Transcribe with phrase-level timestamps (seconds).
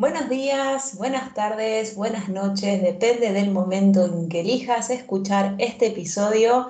[0.00, 6.68] Buenos días, buenas tardes, buenas noches, depende del momento en que elijas escuchar este episodio.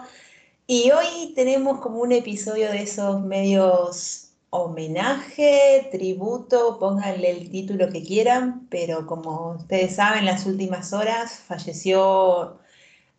[0.66, 8.02] Y hoy tenemos como un episodio de esos medios homenaje, tributo, pónganle el título que
[8.02, 12.58] quieran, pero como ustedes saben, las últimas horas falleció,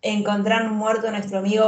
[0.01, 1.63] encontraron muerto nuestro amigo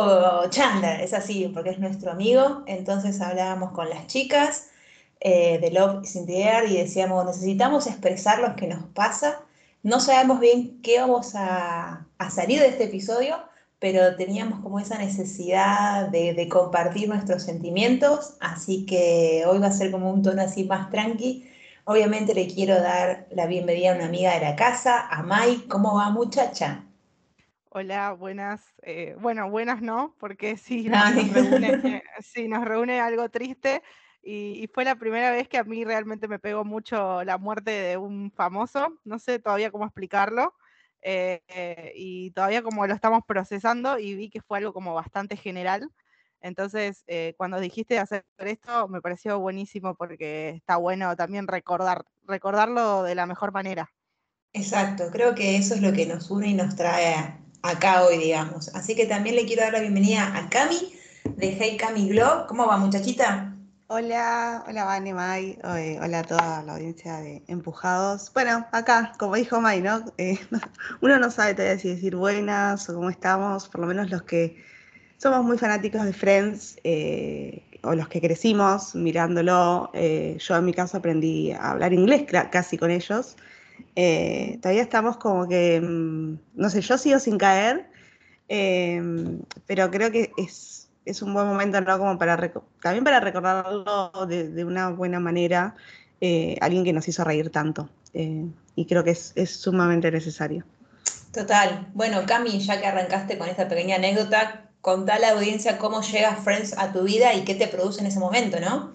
[0.50, 4.73] Chandler, es así, porque es nuestro amigo, entonces hablábamos con las chicas
[5.20, 9.42] eh, de Love is in the Air y decíamos, necesitamos expresar lo que nos pasa.
[9.84, 13.38] No sabemos bien qué vamos a, salir de este episodio,
[13.80, 19.92] pero teníamos como esa necesidad de, compartir nuestros sentimientos, así que hoy va a ser
[19.92, 21.50] como un tono así más tranqui.
[21.86, 25.68] Obviamente le quiero dar la bienvenida a una amiga de la casa, a Mai.
[25.68, 26.86] ¿Cómo va muchacha?
[27.76, 28.62] Hola, buenas.
[28.84, 33.82] Eh, bueno, buenas no, porque sí, nos, reúne, sí, nos reúne algo triste.
[34.26, 37.98] Y, fue la primera vez que a mí realmente me pegó mucho la muerte de
[37.98, 38.98] un famoso.
[39.04, 40.54] No sé todavía cómo explicarlo.
[41.02, 45.36] Eh, eh, y todavía como lo estamos procesando y vi que fue algo como bastante
[45.36, 45.90] general.
[46.40, 53.04] Entonces, eh, cuando dijiste hacer esto, me pareció buenísimo porque está bueno también recordar, recordarlo
[53.04, 53.92] de la mejor manera.
[54.54, 57.16] Exacto, creo que eso es lo que nos une y nos trae
[57.62, 58.74] acá hoy, digamos.
[58.76, 62.46] Así que también le quiero dar la bienvenida a Cami de Hey Cami Glow.
[62.48, 63.53] ¿Cómo va, muchachita?
[63.96, 68.34] Hola, hola Vane, May, eh, hola a toda la audiencia de Empujados.
[68.34, 70.04] Bueno, acá, como dijo May, ¿no?
[70.18, 70.40] Eh,
[71.02, 74.58] uno no sabe todavía si decir buenas o cómo estamos, por lo menos los que
[75.18, 79.92] somos muy fanáticos de Friends eh, o los que crecimos mirándolo.
[79.94, 83.38] yo en mi caso aprendí a hablar inglés casi con ellos.
[83.96, 87.86] todavía estamos como que, mm, no sé, yo sigo sin caer,
[89.68, 91.98] pero creo que es es un buen momento, ¿no?
[91.98, 92.38] Como para
[92.82, 95.76] también para recordarlo de, una buena manera,
[96.22, 97.90] eh, alguien que nos hizo reír tanto.
[98.14, 98.46] Eh,
[98.76, 100.64] y creo que es, sumamente necesario.
[101.32, 101.88] Total.
[101.94, 106.36] Bueno, Cami, ya que arrancaste con esta pequeña anécdota, contá a la audiencia cómo llega
[106.36, 108.94] Friends a tu vida y qué te produce en ese momento, ¿no?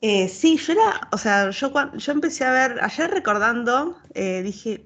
[0.00, 4.84] Eh, sí, yo era, o sea, yo, yo empecé a ver, ayer recordando, dije,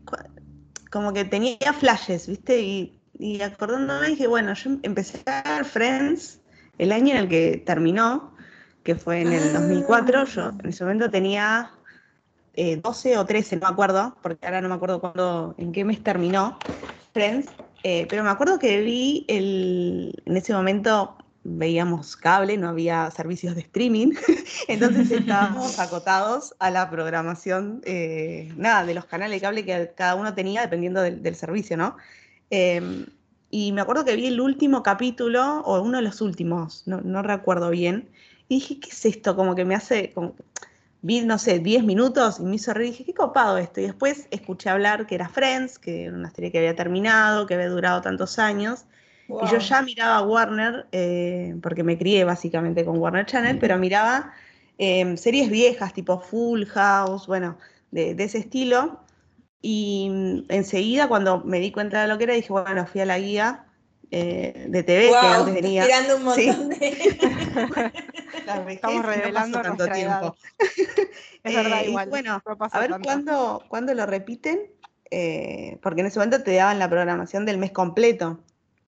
[0.91, 2.61] como que tenía flashes, ¿viste?
[2.61, 6.40] Y, y acordándome dije, bueno, yo empecé a ver Friends
[6.81, 8.35] el año en el que terminó,
[8.83, 11.73] que fue en el 2004, yo en ese momento tenía
[12.57, 15.85] 12 eh, o 13, no me acuerdo, porque ahora no me acuerdo cuándo, en qué
[15.85, 16.59] mes terminó
[17.13, 17.49] Friends,
[17.83, 23.55] eh, pero me acuerdo que vi el, en ese momento veíamos cable, no había servicios
[23.57, 24.15] de streaming,
[24.69, 30.15] entonces estábamos acotados a la programación, eh, nada, de los canales de cable que cada
[30.15, 31.99] uno tenía dependiendo del, del servicio, ¿no?
[32.49, 33.05] Em,
[33.51, 37.71] y me acuerdo que vi el último capítulo, o uno de los últimos, no, recuerdo
[37.71, 38.09] bien,
[38.49, 39.35] y dije, ¿qué es esto?
[39.37, 40.35] Como que me hace, como,
[41.03, 43.81] vi, no sé, 10 minutos y me hizo reír, dije, qué copado esto.
[43.81, 47.55] Y después escuché hablar que era Friends, que era una serie que había terminado, que
[47.55, 48.85] había durado tantos años.
[49.29, 54.33] Y yo ya miraba Warner, eh, porque me crié básicamente con Warner Channel, pero miraba
[54.79, 57.57] em, series viejas, tipo Full House, bueno,
[57.93, 59.01] de, de ese estilo.
[59.63, 63.07] Y mm, enseguida, cuando me di cuenta de lo que era, dije, bueno, fui a
[63.07, 63.67] la guía
[64.11, 65.85] eh, de TV que antes tenía.
[65.85, 66.79] Tirando un montón de.
[68.69, 70.37] Estamos revelando tanto tiempo.
[71.45, 72.09] es verdad, eh, igual.
[72.09, 74.73] bueno, a ver cuándo, cuándo lo repiten,
[75.11, 78.41] eh, porque en ese momento te daban la programación del mes completo.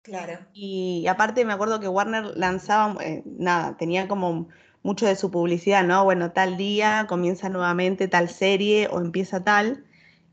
[0.02, 0.38] Claro.
[0.54, 4.48] Y aparte me acuerdo que Warner lanzaba, nada, tenía como
[4.82, 6.04] mucho de su publicidad, ¿no?
[6.04, 9.84] Bueno, tal día comienza nuevamente tal serie o empieza tal.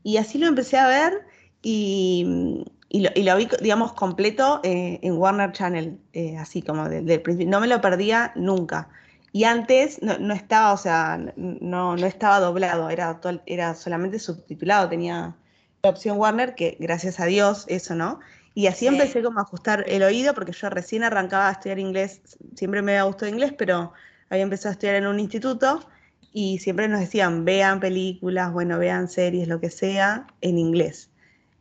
[0.02, 1.26] Y así lo empecé a ver
[1.62, 7.50] y, lo, vi, digamos, completo eh, en Warner Channel, eh, así como desde el principio.
[7.50, 8.88] No me lo perdía nunca.
[9.32, 15.36] Y antes no, estaba, o sea, no, no estaba doblado, era, era solamente subtitulado, tenía
[15.82, 18.20] la opción Warner, que gracias a Dios, eso, ¿no?
[18.54, 22.22] Y así empecé como a ajustar el oído, porque yo recién arrancaba a estudiar inglés,
[22.56, 23.92] siempre me había gustado inglés, pero
[24.30, 25.88] había empezado a estudiar en un instituto
[26.32, 31.10] y siempre nos decían, vean películas, bueno, vean series, lo que sea, en inglés.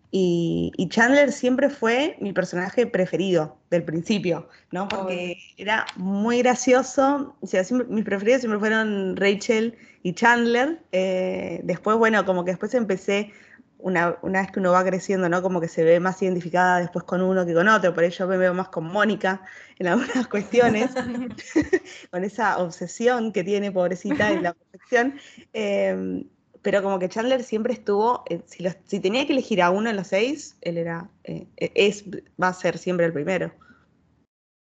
[0.09, 4.87] Y, Chandler siempre fue mi personaje preferido del principio, ¿no?
[4.87, 7.35] Porque era muy gracioso.
[7.41, 10.79] O sea, mis preferidos siempre fueron Rachel y Chandler.
[10.93, 13.33] Eh, después, bueno, como que después empecé
[13.79, 15.41] una, vez que uno va creciendo, ¿no?
[15.41, 18.37] Como que se ve más identificada después con uno que con otro, por ello me
[18.37, 19.41] veo más con Mónica
[19.77, 20.91] en algunas cuestiones,
[22.11, 25.19] con esa obsesión que tiene, pobrecita, en la perfección.
[25.53, 26.27] Em,
[26.61, 30.07] pero como que Chandler siempre estuvo, eh, si, tenía que elegir a uno de los
[30.07, 32.03] seis, él era, eh, es,
[32.41, 33.53] va a ser siempre el primero.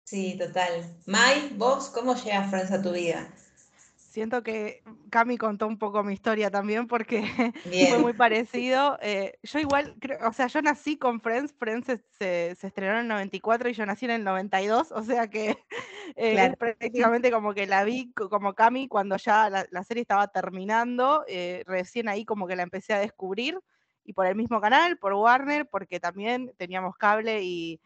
[0.04, 0.96] Sí, total.
[1.06, 3.28] Mai, vos, ¿cómo llegas Friends a tu vida?
[4.08, 7.22] Siento que Cami contó un poco mi historia también porque
[7.90, 8.98] fue muy parecido.
[9.02, 13.08] Eh, yo igual, creo, o sea, yo nací con Friends, Friends se, estrenó en el
[13.08, 15.56] 94 y yo nací en el 92, o sea que
[16.16, 21.62] eh, prácticamente como que la vi como Cami cuando ya la, serie estaba terminando, eh,
[21.66, 23.58] recién ahí como que la empecé a descubrir
[24.04, 27.80] y por el mismo canal, por Warner, porque también teníamos cable y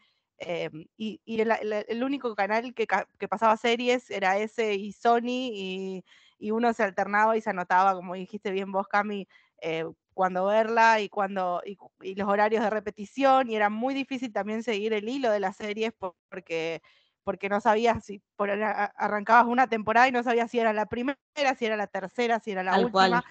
[0.45, 2.87] Em, y, el, único canal que,
[3.27, 6.03] pasaba series era ese y Sony,
[6.39, 9.27] y, uno se alternaba y se anotaba, como dijiste bien vos, Cami,
[9.61, 14.63] eh, cuando verla y, cuando, y, los horarios de repetición, y era muy difícil también
[14.63, 15.93] seguir el hilo de las series
[16.29, 16.81] porque,
[17.23, 21.17] porque no sabías si por, arrancabas una temporada y no sabías si era la primera,
[21.57, 23.23] si era la tercera, si era la última.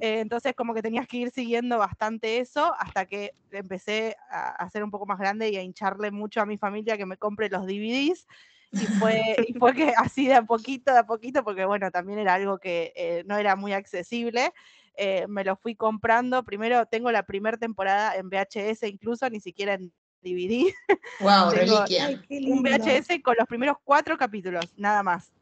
[0.00, 4.84] Eh, entonces como que tenías que ir siguiendo bastante eso hasta que empecé a, hacer
[4.84, 7.66] un poco más grande y a hincharle mucho a mi familia que me compre los
[7.66, 8.26] DVDs.
[8.72, 12.20] Y fue, y fue que así de a poquito, de a poquito, porque bueno, también
[12.20, 14.52] era algo que eh, no era muy accesible.
[14.96, 16.44] Eh, me lo fui comprando.
[16.44, 20.72] Primero tengo la primera temporada en VHS, incluso ni siquiera en DVD.
[21.20, 22.20] Wow, reliquia.
[22.30, 25.32] un VHS con los primeros cuatro capítulos, nada más.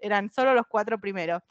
[0.00, 1.42] eran solo los cuatro primeros.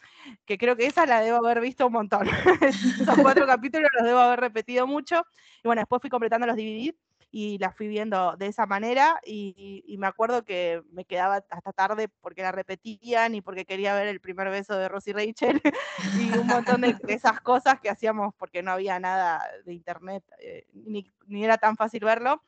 [0.46, 2.28] Que creo que esa la debo haber visto un montón.
[2.62, 5.26] Esos cuatro capítulos los debo haber repetido mucho.
[5.64, 6.94] Y bueno, después fui completando los DVD
[7.32, 9.20] y la fui viendo de esa manera.
[9.26, 14.08] Y, me acuerdo que me quedaba hasta tarde porque la repetían y porque quería ver
[14.08, 15.62] el primer beso de Rosy Rachel
[16.20, 20.68] y un montón de, esas cosas que hacíamos porque no había nada de internet, eh,
[20.74, 22.44] ni, ni era tan fácil verlo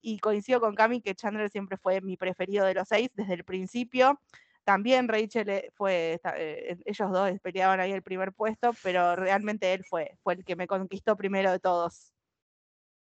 [0.00, 3.44] y coincido con Cami que Chandler siempre fue mi preferido de los seis desde el
[3.44, 4.20] principio.
[4.64, 9.84] También Rachel eh, fue, eh, ellos dos peleaban ahí el primer puesto, pero realmente él
[9.84, 12.12] fue, fue el que me conquistó primero de todos.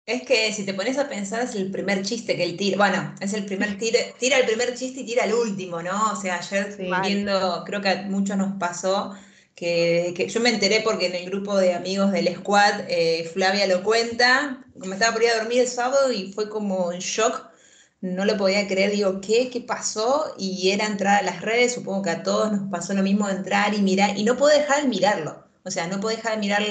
[0.05, 3.15] Es que si te pones a pensar es el primer chiste que él tira, bueno,
[3.21, 6.11] es el primer tira, tira el primer chiste y tira el último, ¿no?
[6.11, 9.15] O sea, ayer viendo, creo que a muchos nos pasó,
[9.55, 13.83] que, yo me enteré porque en el grupo de amigos del squad eh, Flavia lo
[13.83, 17.49] cuenta, me estaba por ir a dormir el sábado y fue como en shock,
[18.01, 19.49] no lo podía creer, digo, ¿qué?
[19.49, 20.33] ¿Qué pasó?
[20.37, 23.73] Y era entrar a las redes, supongo que a todos nos pasó lo mismo, entrar
[23.73, 26.63] y mirar, y no puedo dejar de mirarlo, o sea, no puedo dejar de mirar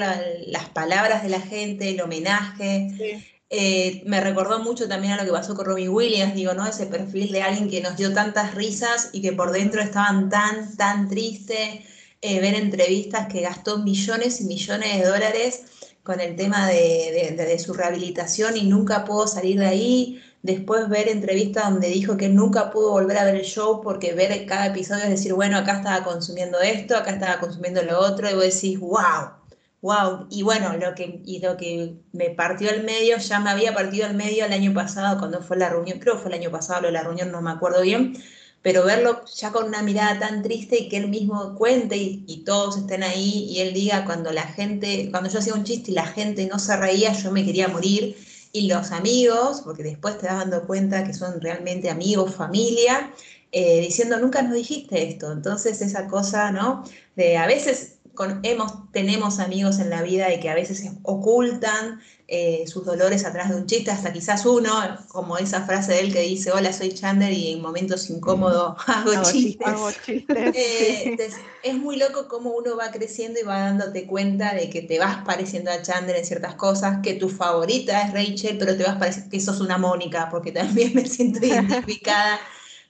[0.46, 3.22] las palabras de la gente, el homenaje.
[3.54, 6.66] Eh, me recordó mucho también a lo que pasó con Robbie Williams, digo, ¿no?
[6.66, 10.76] Ese perfil de alguien que nos dio tantas risas y que por dentro estaban tan,
[10.76, 11.80] tan tristes
[12.22, 15.64] eh, ver entrevistas que gastó millones y millones de dólares
[16.04, 20.22] con el tema de, su rehabilitación y nunca pudo salir de ahí.
[20.42, 24.46] Después ver entrevistas donde dijo que nunca pudo volver a ver el show porque ver
[24.46, 28.34] cada episodio es decir, bueno, acá estaba consumiendo esto, acá estaba consumiendo lo otro, y
[28.34, 29.32] vos decís, wow,
[29.80, 30.26] wow.
[30.30, 34.06] Y bueno, lo que, y lo que me partió al medio, ya me había partido
[34.06, 36.82] al medio el año pasado cuando fue la reunión, creo que fue el año pasado,
[36.82, 38.14] lo de la reunión no me acuerdo bien,
[38.62, 42.76] pero verlo ya con una mirada tan triste y que él mismo cuente y, todos
[42.76, 46.06] estén ahí y él diga cuando la gente, cuando yo hacía un chiste y la
[46.06, 48.16] gente no se reía, yo me quería morir.
[48.52, 53.12] Y los amigos, porque después te das dando cuenta que son realmente amigos, familia,
[53.50, 55.32] eh, diciendo, nunca nos dijiste esto.
[55.32, 56.84] Entonces esa cosa, ¿no?
[57.16, 57.98] De a veces
[58.42, 62.00] hemos, tenemos amigos en la vida y que a veces ocultan
[62.34, 64.72] eh, sus dolores atrás de un chiste, hasta quizás uno,
[65.08, 69.22] como esa frase de él que dice, hola, soy Chandler y en momentos incómodos hago,
[69.22, 69.68] chistes.
[70.32, 71.18] Eh,
[71.62, 75.18] es muy loco cómo uno va creciendo y va dándote cuenta de que te vas
[75.26, 79.30] pareciendo a Chandler en ciertas cosas, que tu favorita es Rachel, pero te vas pareciendo
[79.30, 82.40] que sos una Mónica, porque también me siento identificada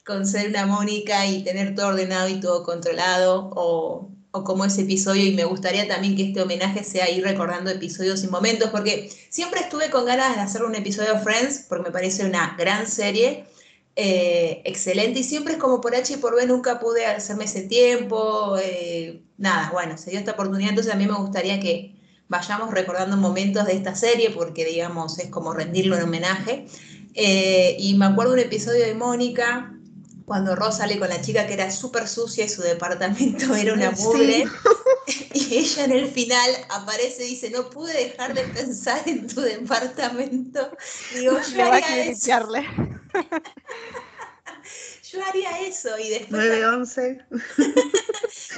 [0.06, 4.82] con ser una Mónica y tener todo ordenado y todo controlado, o o como ese
[4.82, 9.10] episodio y me gustaría también que este homenaje sea ir recordando episodios y momentos, porque
[9.28, 12.86] siempre estuve con ganas de hacer un episodio de Friends, porque me parece una gran
[12.86, 13.44] serie,
[13.94, 17.62] eh, excelente, y siempre es como por H y por B nunca pude hacerme ese
[17.62, 21.94] tiempo, eh, nada, bueno, se dio esta oportunidad, entonces a mí me gustaría que
[22.28, 26.66] vayamos recordando momentos de esta serie, porque digamos es como rendirle un homenaje.
[27.14, 29.74] Eh, y me acuerdo un episodio de Mónica,
[30.24, 33.90] cuando Ross sale con la chica que era súper sucia y su departamento era una
[33.92, 34.44] mugre.
[35.34, 39.40] Y ella en el final aparece y dice, no pude dejar de pensar en tu
[39.40, 40.70] departamento.
[41.12, 42.28] Digo, yo haría eso.
[45.10, 45.98] yo haría eso.
[45.98, 47.24] Y después, 9-11.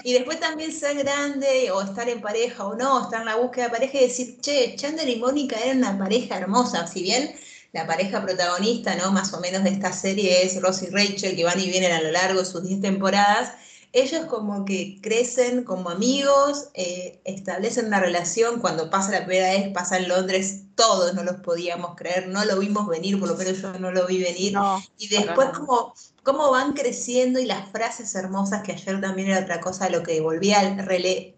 [0.04, 3.64] y después también ser grande o estar en pareja o no, estar en la búsqueda
[3.64, 6.87] de pareja y decir, che, Chandler y Mónica eran una pareja hermosa.
[6.87, 7.35] Si bien
[7.75, 9.11] la pareja protagonista, ¿no?
[9.11, 12.00] Más o menos de esta serie es Ross y Rachel, que van y vienen a
[12.00, 13.52] lo largo de sus 10 temporadas.
[13.93, 19.73] ellos como que crecen como amigos, eh, establecen una relación, cuando pasa la primera vez,
[19.73, 23.62] pasa en Londres, todos no los podíamos creer, no lo vimos venir, por lo menos
[23.62, 24.54] yo no lo vi venir,
[24.99, 29.61] y después como cómo van creciendo y las frases hermosas, que ayer también era otra
[29.61, 31.37] cosa, lo que volví a, rele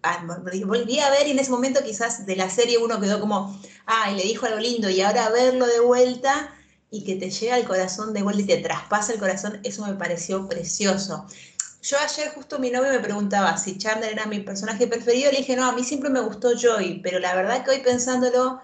[0.65, 4.17] volví a ver y en ese momento quizás de la serie uno quedó como, ay,
[4.17, 6.55] le dijo algo lindo y ahora verlo de vuelta
[6.89, 9.95] y que te llega al corazón de vuelta y te traspasa el corazón, eso me
[9.95, 11.27] pareció precioso.
[11.83, 15.57] Yo ayer justo mi novio me preguntaba si Chandler era mi personaje preferido, le dije,
[15.57, 18.61] no, a mí siempre me gustó Joy, pero la verdad que hoy pensándolo,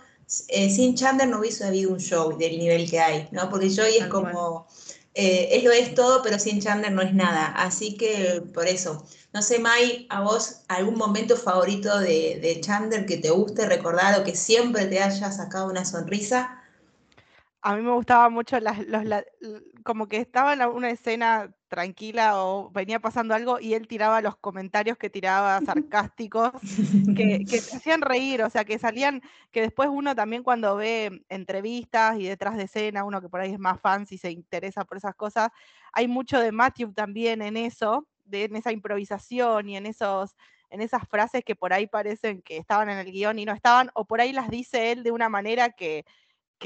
[0.48, 3.50] eh, sin Chandler no hubiese habido un show del nivel que hay, ¿no?
[3.50, 4.68] Porque Joy es como...
[5.14, 7.46] Eh, es lo es todo, pero sin Chandler no es nada.
[7.46, 9.06] Así que por eso.
[9.32, 14.18] No sé, Mai, a vos algún momento favorito de, de Chandler que te guste recordar
[14.20, 16.61] o que siempre te haya sacado una sonrisa.
[17.62, 19.04] A mí me gustaba mucho las, los,
[19.84, 24.36] como que estaba en una escena tranquila o venía pasando algo y él tiraba los
[24.36, 26.50] comentarios que tiraba sarcásticos
[27.16, 31.24] que, que te hacían reír, o sea, que salían, que después uno también cuando ve
[31.28, 34.84] entrevistas y detrás de escena, uno que por ahí es más fan si se interesa
[34.84, 35.50] por esas cosas,
[35.92, 40.36] hay mucho de Matthew también en eso, de, en esa improvisación y en esos
[40.68, 43.90] en esas frases que por ahí parecen que estaban en el guion y no estaban,
[43.92, 46.06] o por ahí las dice él de una manera que,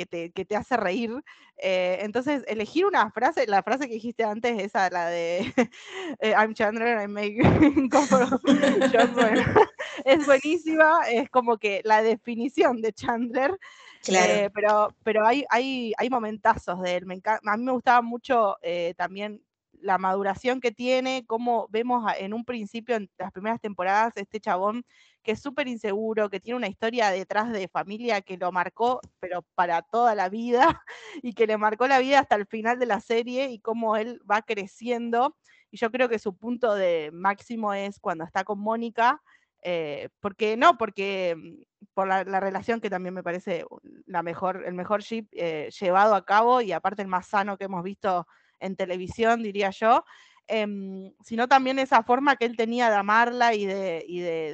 [0.04, 1.22] que te, hace reír.
[1.56, 5.38] Eh, entonces, elegir una frase, la frase que dijiste antes, esa, la de
[6.20, 7.38] eh, I'm Chandler, I make
[10.04, 13.56] es buenísima, es como que la definición de Chandler.
[14.08, 17.06] Eh, pero, pero hay, hay, hay momentazos de él.
[17.06, 18.56] Me a mí me gustaba mucho
[18.96, 19.42] también
[19.80, 24.84] la maduración que tiene, como vemos en un principio, en las primeras temporadas, este chabón
[25.26, 29.42] que es súper inseguro, que tiene una historia detrás de familia que lo marcó, pero
[29.56, 30.84] para toda la vida,
[31.22, 34.22] y que le marcó la vida hasta el final de la serie y cómo él
[34.30, 35.36] va creciendo.
[35.72, 39.20] Y yo creo que su punto de máximo es cuando está con Mónica,
[39.64, 43.64] eh, porque no, porque mm, por la, relación que también me parece
[44.06, 47.64] la mejor, el mejor ship eh, llevado a cabo y aparte el más sano que
[47.64, 48.28] hemos visto
[48.60, 50.04] en televisión, diría yo,
[50.48, 54.04] em, sino también esa forma que él tenía de amarla y de,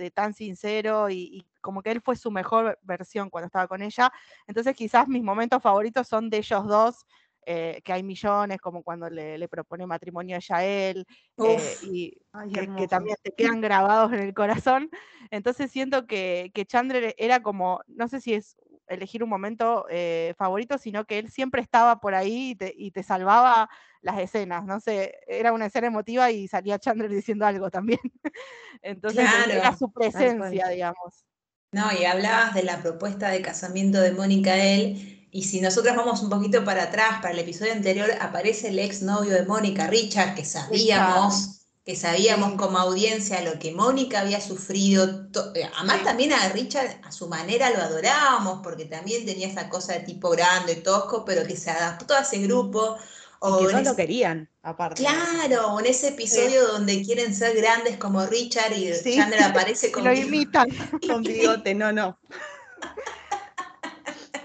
[0.00, 4.12] de, tan sincero y, como que él fue su mejor versión cuando estaba con ella.
[4.49, 7.06] Entonces quizás mis momentos favoritos son de ellos dos.
[7.44, 11.06] Eh, que hay millones, como cuando le, propone matrimonio a ella a él,
[11.38, 12.16] eh, y
[12.54, 14.88] que, también te quedan grabados en el corazón.
[15.28, 18.56] Entonces siento que, que Chandler era como, no sé si es
[18.92, 23.68] elegir un momento eh, favorito, sino que él siempre estaba por ahí y te, salvaba
[24.00, 28.00] las escenas, no sé, era una escena emotiva y salía Chandler diciendo algo también.
[28.82, 31.25] Entonces era su presencia, digamos.
[31.72, 36.22] No, y hablabas de la propuesta de casamiento de Mónica él, y si nosotros vamos
[36.22, 40.34] un poquito para atrás, para el episodio anterior, aparece el ex novio de Mónica, Richard,
[40.34, 45.26] que sabíamos que sabíamos como audiencia lo que Mónica había sufrido.
[45.54, 49.94] Eh, además también a Richard a su manera lo adorábamos porque también tenía esa cosa
[49.94, 52.96] de tipo grande, tosco, pero que se adaptó a ese grupo.
[53.40, 55.02] O que no lo querían, aparte.
[55.02, 60.04] Claro, en ese episodio donde quieren ser grandes como Richard y Chandler aparece con...
[60.04, 60.68] Lo imitan.
[61.08, 62.20] con bigote, no, no.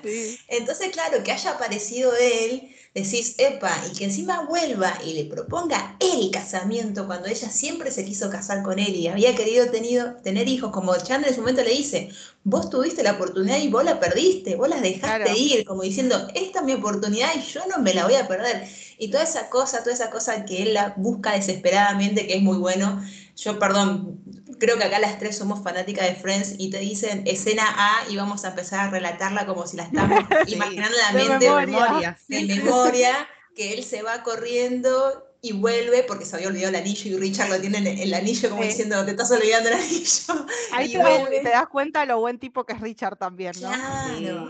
[0.47, 2.73] Entonces, claro, que haya aparecido él
[3.03, 8.05] decís, epa, y que encima vuelva y le proponga el casamiento cuando ella siempre se
[8.05, 11.63] quiso casar con él y había querido tenido, tener hijos, como Chandler en su momento
[11.63, 12.09] le dice,
[12.43, 16.59] vos tuviste la oportunidad y vos la perdiste, vos la dejaste ir, como diciendo, esta
[16.59, 18.67] es mi oportunidad y yo no me la voy a perder.
[18.97, 22.57] Y toda esa cosa, toda esa cosa que él la busca desesperadamente, que es muy
[22.57, 23.01] bueno.
[23.37, 24.23] Yo, perdón,
[24.59, 28.17] creo que acá las tres somos fanáticas de Friends y te dicen escena A y
[28.17, 31.45] vamos a empezar a relatarla como si la estamos imaginando en la mente.
[31.45, 32.17] De memoria.
[32.27, 37.11] De memoria, que él se va corriendo y vuelve porque se había olvidado el anillo
[37.11, 40.45] y Richard lo tiene en el anillo como diciendo, te estás olvidando el anillo.
[40.73, 43.69] Ahí te, te, das cuenta de lo buen tipo que es Richard también, ¿no?
[43.69, 44.49] Claro.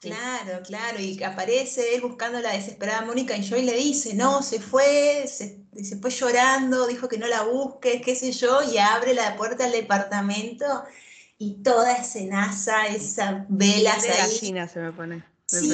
[0.00, 4.42] Claro, claro, y aparece él buscando a la desesperada Mónica y Joy le dice, no,
[4.42, 5.64] se fue, se,
[5.96, 9.72] fue llorando, dijo que no la busques, qué sé yo, y abre la puerta del
[9.72, 10.66] departamento
[11.38, 14.68] y toda escenaza, esa velas ahí.
[14.68, 15.33] se me pone.
[15.46, 15.70] Sí,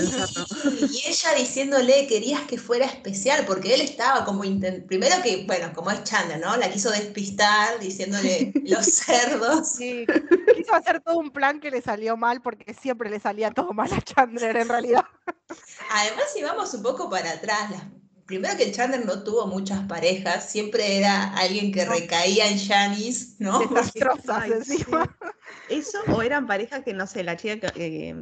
[0.90, 5.92] y ella diciéndole, querías que fuera especial, porque él estaba como, primero que, bueno, como
[5.92, 6.56] es Chandler, ¿no?
[6.56, 9.68] La quiso despistar diciéndole los cerdos.
[9.68, 10.04] Sí,
[10.56, 13.92] quiso hacer todo un plan que le salió mal, porque siempre le salía todo mal
[13.92, 15.04] a Chandler en realidad.
[15.90, 17.70] Además, si vamos un poco para atrás,
[18.30, 23.58] primero que Chandler no tuvo muchas parejas, siempre era alguien que recaía en Janice, ¿no?
[23.74, 25.16] Desastrosas encima.
[25.68, 28.14] Eso, o eran parejas que, no sé, la chica que,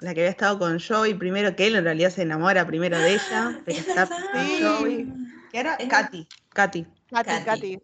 [0.00, 3.14] la que había estado con Joey primero que él, en realidad se enamora primero de
[3.14, 4.18] ella, pero está con
[4.60, 5.06] Joey.
[5.52, 6.26] Que era Katy.
[6.52, 6.86] Katy.
[7.10, 7.82] Katy, Katy.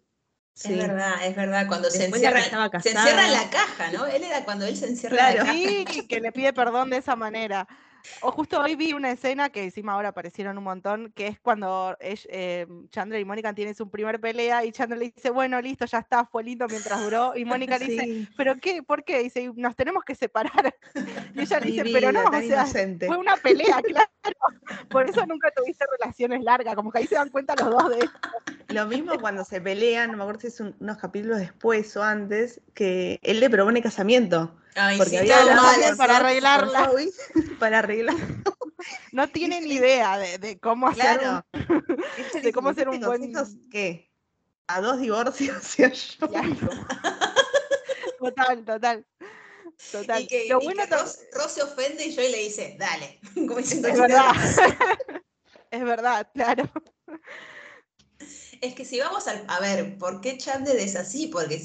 [0.63, 1.67] Es verdad, es verdad.
[1.67, 2.41] Cuando se encierra,
[2.81, 4.07] se encierra en la caja, ¿no?
[4.07, 5.53] Él era cuando él se encierra en la caja.
[5.53, 7.65] Sí, que le pide perdón de esa manera.
[8.21, 11.95] O justo hoy vi una escena que encima ahora aparecieron un montón, que es cuando
[11.99, 15.99] eh, Chandler y Mónica tienen su primer pelea y Chandler le dice, bueno, listo, ya
[15.99, 17.35] está, fue lindo mientras duró.
[17.35, 18.83] Y Mónica le dice, ¿pero qué?
[18.83, 19.23] ¿Por qué?
[19.23, 20.75] Dice, nos tenemos que separar.
[21.33, 24.09] Y ella le dice, pero no, o sea, fue una pelea, claro.
[24.89, 27.99] Por eso nunca tuviste relaciones largas, como que ahí se dan cuenta los dos de
[27.99, 28.19] esto.
[28.69, 32.61] Lo mismo cuando se pelean, no me acuerdo si es unos capítulos después o antes,
[32.73, 34.55] que él le propone casamiento.
[34.75, 36.91] Ay, porque había mal, para arreglarla.
[37.59, 38.15] para arreglar.
[39.11, 41.43] No tienen idea de, de cómo hacer un,
[42.41, 43.31] de cómo hacer un buen
[43.69, 44.11] ¿qué?
[44.65, 46.27] A dos divorcios y yo.
[48.17, 49.05] Total, total.
[49.91, 50.21] Total.
[50.21, 53.19] Y que, Lo bueno Ross, se ofende y yo le dice, dale.
[53.35, 54.33] Como es verdad.
[55.69, 56.71] es verdad, claro.
[58.61, 61.27] Es que si vamos a, a ver, ¿por qué Chandler es así?
[61.27, 61.61] Porque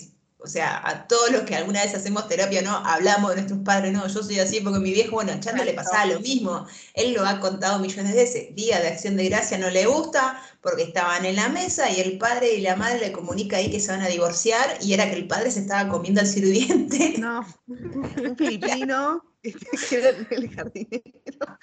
[0.47, 2.71] o sea, a todos los que alguna vez hacemos terapia, ¿no?
[2.76, 5.73] Hablamos de nuestros padres, no, yo soy así porque mi viejo, bueno, a Chanda le
[5.73, 6.69] pasaba lo mismo.
[6.95, 8.55] Él lo ha contado millones de veces.
[8.55, 12.17] Día de acción de gracia no le gusta porque estaban en la mesa y el
[12.17, 15.17] padre y la madre le comunica ahí que se van a divorciar y era que
[15.17, 17.15] el padre se estaba comiendo al sirviente.
[17.26, 21.59] No, un filipino que era el jardinero.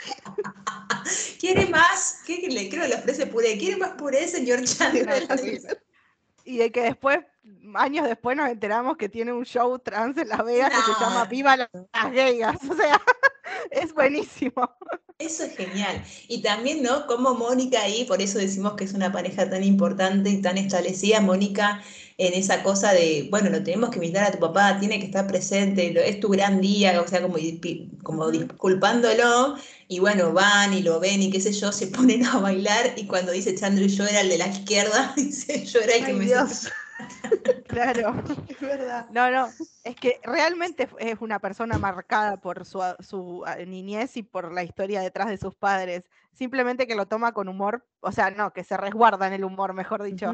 [1.40, 2.18] ¿Quiere más?
[2.25, 3.58] ¿Qué le creo le ofrece puré?
[3.58, 5.25] ¿Quiere más puré, señor Chandler?
[6.44, 7.20] y de que después,
[7.76, 11.26] años después, nos enteramos que tiene un show trans en Las Vegas que se llama
[11.26, 11.70] Viva las
[12.12, 12.58] Vegas.
[12.70, 13.02] O sea,
[13.72, 14.70] es buenísimo.
[15.20, 16.04] Eso es genial.
[16.28, 17.06] Y también, ¿no?
[17.08, 21.22] Como Mónica ahí, por eso decimos que es una pareja tan importante y tan establecida,
[21.22, 21.82] Mónica
[22.18, 25.26] en esa cosa de, bueno, lo tenemos que invitar a tu papá, tiene que estar
[25.26, 27.38] presente, es tu gran día, o sea, como,
[28.04, 29.56] como disculpándolo,
[29.88, 33.08] y bueno, van y lo ven y qué sé yo, se ponen a bailar, y
[33.08, 36.26] cuando dice Chandler, yo era el de la izquierda, dice, yo era el que me...
[36.26, 36.68] Dios.
[37.68, 38.16] claro,
[38.48, 39.08] es verdad.
[39.12, 39.50] No, no,
[39.84, 45.02] es que realmente es una persona marcada por su, su, niñez y por la historia
[45.02, 46.04] detrás de sus padres.
[46.34, 49.74] Simplemente que lo toma con humor, o sea, no, que se resguarda en el humor,
[49.74, 50.34] mejor dicho.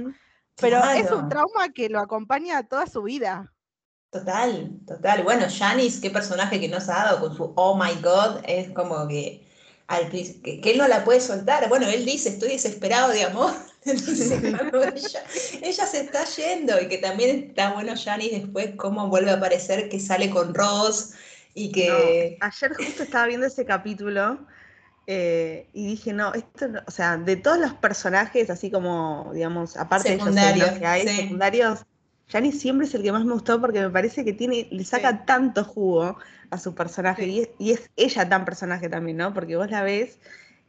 [0.55, 3.53] Pero es un trauma que lo acompaña toda su vida.
[4.09, 5.23] Total, total.
[5.23, 9.07] Bueno, Janice, qué personaje que nos ha dado con su Oh my God, es como
[9.07, 9.47] que,
[9.87, 11.69] al, que, él no la puede soltar.
[11.69, 13.53] Bueno, él dice, estoy desesperado de amor.
[15.61, 19.89] ella, se está yendo y que también está bueno Janice después cómo vuelve a aparecer
[19.89, 21.11] que sale con Ross
[21.53, 22.37] y que...
[22.41, 24.39] ayer justo estaba viendo ese capítulo
[25.11, 30.15] eh, y dije, no, esto, o sea, de todos los personajes, así como, digamos, aparte
[30.15, 31.83] de ellos que hay secundarios,
[32.27, 35.25] Jani siempre es el que más me gustó porque me parece que tiene, le saca
[35.25, 36.15] tanto jugo
[36.51, 39.33] a su personaje y es, y es, ella tan personaje también, ¿no?
[39.33, 40.19] Porque vos la ves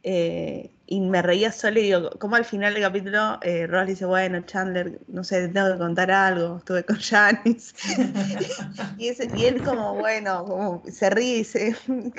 [0.01, 4.03] eh, y me reía solo y digo, como al final del capítulo eh, Ross dice,
[4.03, 7.73] bueno, Chandler, no sé, tengo que contar algo, estuve con Janice.
[8.97, 11.77] y, y, él como, bueno, como se ríe y dice,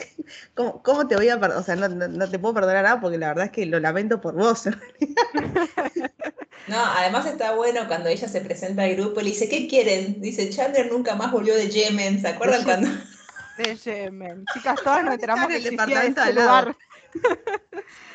[0.55, 1.61] ¿cómo, cómo te voy a perdonar?
[1.61, 4.23] O sea, no, no, te puedo perdonar nada porque la verdad es que lo lamento
[4.23, 4.65] por vos.
[6.67, 10.19] no, además está bueno cuando ella se presenta al grupo y le dice, ¿qué quieren?
[10.23, 12.89] Dice, Chandler nunca más volvió de Yemen, ¿se acuerdan cuando...?
[13.59, 14.47] De Yemen.
[14.55, 16.77] Chicas, todas nos enteramos que el departamento al lugar.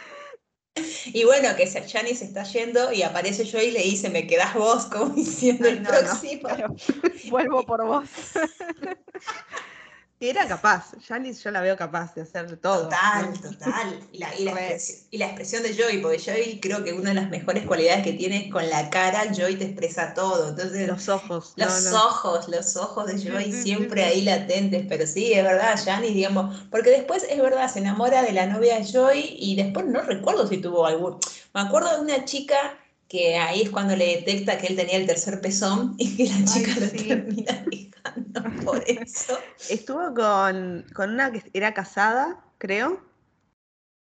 [1.06, 4.54] Y bueno, que Jani se está yendo y aparece yo y le dice, me quedas
[4.54, 6.50] vos, como diciendo el próximo.
[7.30, 8.10] Vuelvo por vos.
[10.20, 12.86] Era capaz, Janice yo la veo capaz de hacer todo.
[12.86, 14.00] Total, total.
[14.12, 17.10] Y la, y, la expresión, y la, expresión, de Joey, porque Joey creo que una
[17.10, 20.50] de las mejores cualidades que tiene es con la cara, Joey te expresa todo.
[20.50, 21.54] Entonces, los ojos.
[21.56, 26.66] Los ojos, los ojos de Joey siempre ahí latentes, pero sí, es verdad, Janice, digamos,
[26.72, 30.48] porque después es verdad, se enamora de la novia de Joey y después no recuerdo
[30.48, 31.20] si tuvo algún.
[31.54, 32.76] Me acuerdo de una chica
[33.08, 36.46] que ahí es cuando le detecta que él tenía el tercer pezón y que la
[36.46, 37.66] chica lo termina
[38.64, 39.40] por eso.
[39.70, 43.02] Estuvo con, una que era casada, creo.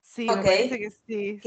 [0.02, 1.40] Sí, me parece que sí.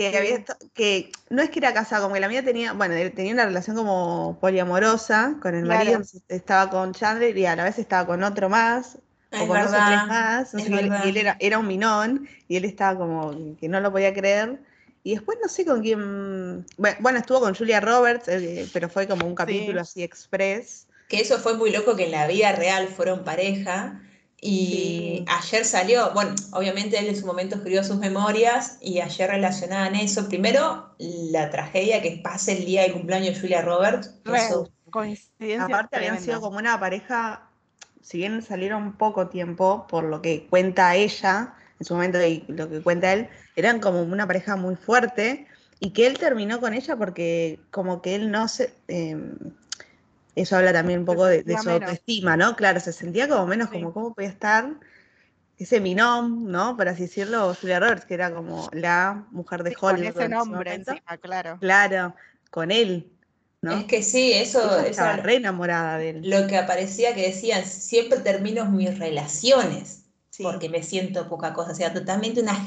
[0.74, 3.76] Que, no es que era casada, como que la mía tenía, bueno, tenía una relación
[3.76, 8.48] como poliamorosa con el marido, estaba con Chandler y a la vez estaba con otro
[8.48, 8.98] más,
[9.34, 13.58] o con otro tres más, y él, era, era un minón, y él estaba como
[13.58, 14.62] que no lo podía creer.
[15.04, 16.66] Y después no sé con quién.
[16.78, 21.40] Bueno, estuvo con Julia Roberts, eh, pero fue como un capítulo así express que eso
[21.40, 24.02] fue muy loco que en la vida real fueron pareja.
[24.40, 29.94] Y ayer salió, bueno, obviamente él en su momento escribió sus memorias y ayer relacionaban
[29.96, 30.30] eso.
[30.30, 34.16] Primero, la tragedia que pase el día del cumpleaños de Julia Roberts.
[34.90, 35.66] coincidencia.
[35.66, 37.50] Aparte habían sido como una pareja,
[38.02, 42.70] si bien salieron poco tiempo, por lo que cuenta ella, en su momento y lo
[42.70, 45.48] que cuenta él, eran como una pareja muy fuerte
[45.80, 48.72] y que él terminó con ella porque como que él no se...
[48.88, 49.34] Em,
[50.36, 52.56] eso habla también un poco de, su autoestima, ¿no?
[52.56, 54.70] Claro, se sentía como menos como, ¿cómo podía estar
[55.58, 56.78] ese minom, ¿no?
[56.78, 60.14] Por así decirlo, Julia Roberts, que era como la mujer de Hollywood.
[60.14, 61.58] Con ese nombre encima, claro.
[61.60, 62.16] Claro,
[62.52, 63.12] con él.
[63.62, 63.72] ¿no?
[63.72, 64.80] Es que sí, eso.
[64.80, 66.30] Estaba re enamorada de él.
[66.30, 70.02] Lo que aparecía que decían, siempre termino mis relaciones
[70.42, 71.72] porque me siento poca cosa.
[71.72, 72.66] O sea, totalmente una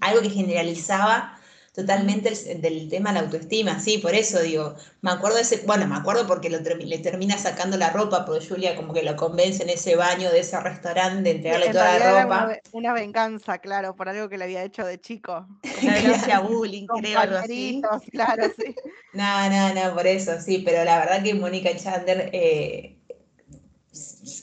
[0.00, 1.38] algo que generalizaba
[1.74, 5.88] totalmente del tema de la autoestima, sí, por eso digo, me acuerdo de ese, bueno,
[5.88, 9.70] me acuerdo porque le termina sacando la ropa, porque Julia como que lo convence en
[9.70, 12.58] ese baño de ese restaurante de entregarle toda la ropa.
[12.70, 15.48] Una, venganza, claro, por algo que le había hecho de chico.
[15.82, 17.82] Una bullying, creo, algo así.
[18.12, 18.74] Claro, sí.
[19.12, 22.96] No, no, no, por eso, sí, pero la verdad que Mónica Chandler eh,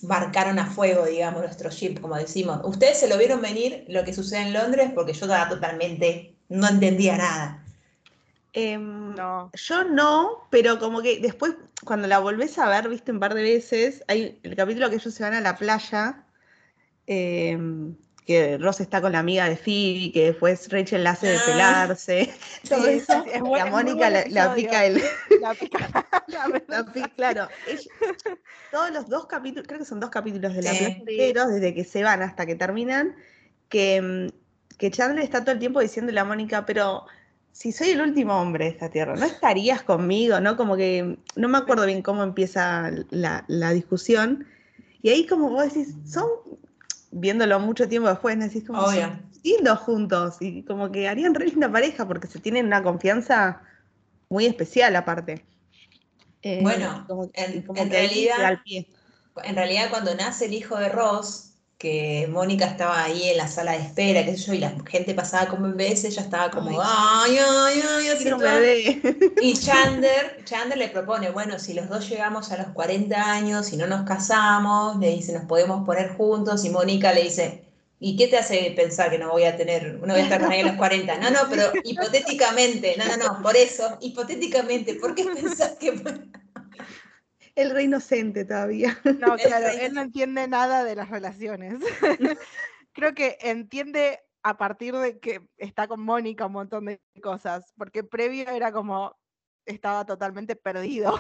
[0.04, 2.62] marcaron a fuego, digamos, nuestro ship, como decimos.
[2.64, 6.68] Ustedes se lo vieron venir lo que sucede en Londres porque yo estaba totalmente no
[6.68, 7.64] entendía nada.
[8.54, 9.50] Em, no.
[9.54, 13.42] Yo no, pero como que después, cuando la volvés a ver, viste un par de
[13.42, 16.26] veces, hay el capítulo que ellos se van a la playa,
[17.08, 21.38] em, que Ross está con la amiga de Phoebe, que después Rachel la hace de
[21.38, 21.42] ah.
[21.46, 22.34] pelarse,
[22.70, 25.02] todo eso, es y a Mónica la, pica el...
[25.42, 25.90] La pica,
[26.68, 27.48] la, pica, claro.
[28.72, 32.04] todos los dos capítulos, creo que son dos capítulos de la playa desde que se
[32.04, 33.16] van hasta que terminan,
[33.70, 34.30] que em,
[34.82, 37.06] que Chandler está todo el tiempo diciéndole a Mónica, pero
[37.52, 40.40] si soy el último hombre de esta tierra, ¿no estarías conmigo?
[40.40, 40.58] ¿No?
[40.58, 44.48] Como que no me acuerdo bien cómo empieza la, discusión.
[45.04, 46.26] Y ahí como vos decís, son,
[47.12, 51.72] viéndolo mucho tiempo después, decís como son lindos juntos y como que harían re linda
[51.72, 53.62] pareja porque se tienen una confianza
[54.30, 55.44] muy especial aparte.
[56.44, 58.60] Eh, bueno, en, realidad,
[59.44, 61.51] en realidad cuando nace el hijo de Ross,
[61.82, 65.16] que Mónica estaba ahí en la sala de espera, qué sé yo, y la gente
[65.16, 69.02] pasaba como bebés, ella estaba como, ay, ay, ay, así.
[69.42, 73.78] Y Chandler, Chandler le propone, bueno, si los dos llegamos a los 40 años y
[73.78, 77.64] no nos casamos, le dice, nos podemos poner juntos, y Mónica le dice,
[78.00, 80.52] ¿y qué te hace pensar que no voy a tener, no voy a estar con
[80.52, 81.18] ella a los 40?
[81.18, 86.00] No, no, pero hipotéticamente, no, no, no, por eso, hipotéticamente, ¿por qué pensás que
[87.62, 88.98] el re inocente todavía.
[89.20, 91.76] No, claro, él no entiende nada de las relaciones.
[92.94, 98.04] Creo que entiende a partir de que está con Mónica un montón de cosas, porque
[98.04, 99.16] previo era como
[99.66, 101.14] estaba totalmente perdido.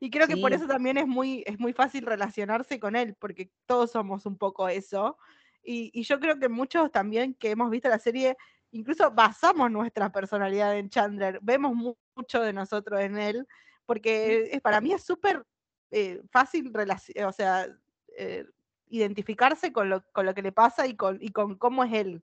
[0.00, 3.50] y creo que por eso también es muy, es muy fácil relacionarse con él, porque
[3.64, 5.16] todos somos un poco eso.
[5.62, 8.36] Y, y yo creo que muchos también que hemos visto la serie,
[8.70, 13.46] incluso basamos nuestra personalidad en Chandler, vemos mucho de nosotros en él
[13.86, 15.44] porque para mí es súper
[15.90, 16.72] eh, fácil,
[17.24, 17.66] o sea,
[18.18, 18.44] eh,
[18.88, 22.22] identificarse con lo, con lo, que le pasa y con, y con cómo es él.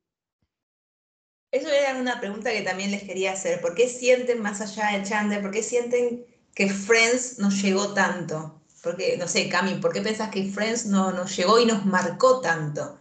[1.51, 3.61] Eso era una pregunta que también les quería hacer.
[3.61, 8.61] ¿Por qué sienten, más allá de Chandler, por qué sienten que Friends nos llegó tanto?
[8.81, 12.41] Porque, no sé, Cami, ¿por qué pensás que Friends no, nos llegó y nos marcó
[12.41, 12.99] tanto?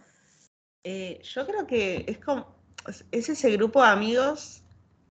[0.83, 2.55] Eh, yo creo que es como,
[3.11, 4.62] es ese grupo de amigos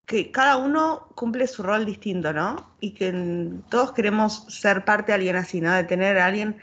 [0.06, 2.74] que cada uno cumple su rol distinto, ¿no?
[2.80, 5.72] Y que todos queremos ser parte de alguien así, ¿no?
[5.72, 6.58] De tener a alguien,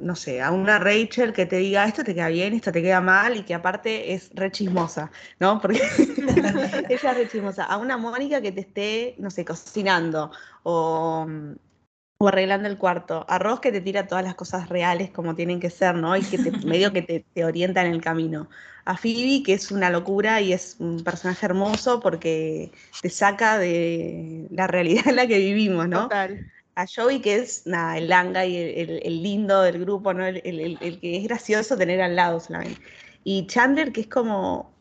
[0.00, 3.00] no sé, a una Rachel que te diga esto te queda bien, esto te queda
[3.00, 5.60] mal y que aparte es re chismosa, ¿no?
[5.60, 5.80] Porque
[6.88, 7.64] ella es re chismosa.
[7.64, 10.32] A una Mónica que te esté, no sé, cocinando
[10.64, 11.26] o,
[12.18, 13.24] o arreglando el cuarto.
[13.28, 16.16] A Ross que te tira todas las cosas reales como tienen que ser, ¿no?
[16.16, 18.48] Y que te, medio que te, te orienta en el camino
[18.84, 24.46] a Phoebe, que es una locura y es un personaje hermoso porque te saca de
[24.50, 26.02] la realidad en la que vivimos, ¿no?
[26.02, 26.50] Total.
[26.76, 30.26] A Joey, que es nada, el langa y el, lindo del grupo, ¿no?
[30.26, 32.80] El, que es gracioso tener al lado solamente.
[33.22, 34.74] Y Chandler, que es como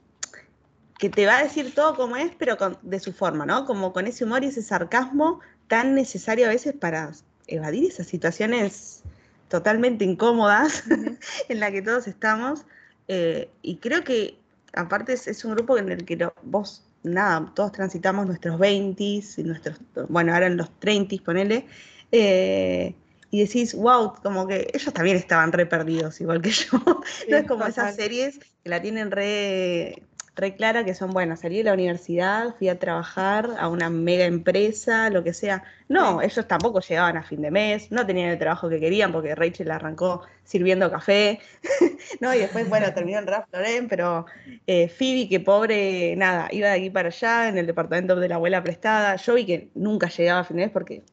[0.97, 3.65] que te va a decir todo como es, pero de su forma, ¿no?
[3.65, 5.39] Como con ese humor y ese sarcasmo
[5.73, 7.13] tan necesario a veces para
[7.47, 9.01] evadir esas situaciones
[9.47, 10.83] totalmente incómodas
[11.49, 12.61] en las que todos estamos.
[13.07, 14.37] Eh, y creo que
[14.73, 19.79] aparte es, un grupo en el que vos, nada, todos transitamos nuestros 20 y nuestros,
[20.09, 21.65] bueno, ahora en los 30, ponele,
[22.11, 22.93] eh,
[23.31, 26.67] y decís, wow, como que ellos también estaban re perdidos, igual que yo.
[27.29, 30.03] no es como esas series que la tienen re
[30.35, 34.25] re clara que son, bueno, salí de la universidad, fui a trabajar a una mega
[34.25, 35.63] empresa, lo que sea.
[35.89, 39.35] No, ellos tampoco llegaban a fin de mes, no tenían el trabajo que querían porque
[39.35, 41.39] Rachel arrancó sirviendo café,
[42.19, 42.33] ¿no?
[42.33, 44.25] Y después, bueno, terminó en Ralph Lauren, pero
[44.65, 48.35] eh, Phoebe, que pobre, nada, iba de aquí para allá en el departamento de la
[48.35, 49.15] abuela prestada.
[49.17, 51.03] Yo vi que nunca llegaba a fin de mes porque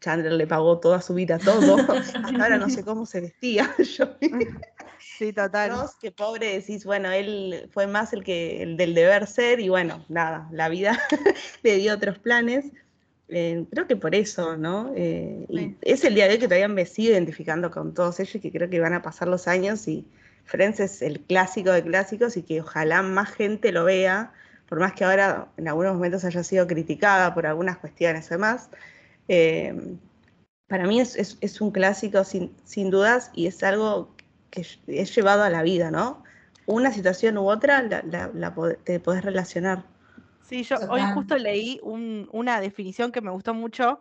[0.00, 1.76] Chandler le pagó toda su vida todo.
[1.92, 3.74] Hasta ahora no sé cómo se vestía.
[3.78, 4.06] Yo
[5.00, 5.72] Sí, total.
[6.00, 10.04] que pobre decís, bueno, él fue más el que el del deber ser y bueno,
[10.08, 10.98] nada, la vida
[11.62, 12.66] le dio otros planes.
[13.28, 14.92] Eh, creo que por eso, ¿no?
[14.96, 18.34] Eh, y es el día de hoy que todavía me sigo identificando con todos ellos
[18.34, 20.04] y que creo que van a pasar los años y
[20.44, 24.32] Friends es el clásico de clásicos y que ojalá más gente lo vea,
[24.68, 28.68] por más que ahora en algunos momentos haya sido criticada por algunas cuestiones además.
[29.28, 29.96] Eh,
[30.66, 34.14] para mí es, un clásico sin, sin, dudas y es algo
[34.50, 36.22] que es llevado a la vida, ¿no?
[36.66, 39.84] Una situación u otra la, te podés relacionar.
[40.42, 44.00] Sí, yo hoy justo leí una definición que me gustó mucho,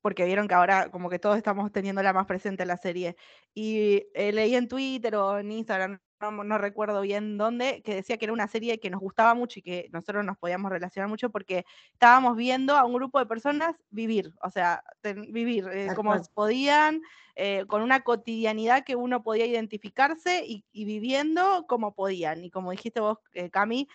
[0.00, 3.16] porque vieron que ahora como que todos estamos teniéndola más presente en la serie.
[3.54, 8.26] Y eh, leí en Twitter o en Instagram, no, recuerdo bien dónde, que decía que
[8.26, 11.64] era una serie que nos gustaba mucho y que nosotros nos podíamos relacionar mucho porque
[11.92, 17.00] estábamos viendo a un grupo de personas vivir, o sea, vivir eh, como podían,
[17.36, 22.44] eh, con una cotidianidad que uno podía identificarse y, viviendo como podían.
[22.44, 23.88] Y como dijiste vos, eh, Cami,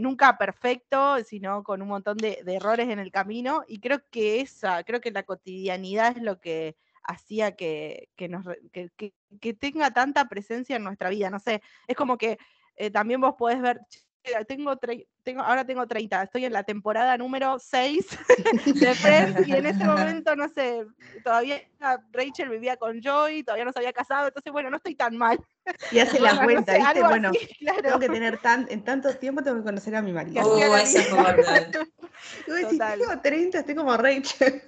[0.00, 3.64] nunca perfecto, sino con un montón de, errores en el camino.
[3.68, 9.54] Y creo que esa, creo que la cotidianidad es lo que hacía que, nos, que,
[9.54, 11.30] tenga tanta presencia en nuestra vida.
[11.30, 12.38] No sé, es como que
[12.76, 13.80] eh, también vos podés ver,
[14.46, 14.76] tengo,
[15.22, 18.06] tengo, ahora tengo 30, estoy en la temporada número 6
[18.80, 20.84] de Friends y en ese momento, no sé,
[21.22, 21.62] todavía
[22.12, 25.38] Rachel vivía con Joy, todavía no se había casado, entonces bueno, no estoy tan mal.
[25.92, 27.02] Y hace la cuenta, ¿viste?
[27.02, 27.30] Bueno,
[27.82, 30.42] tengo que tener tan, en tanto tiempo tengo que conocer a mi marido.
[30.44, 31.08] Oh, eso es
[32.46, 34.62] tengo 30, estoy como Rachel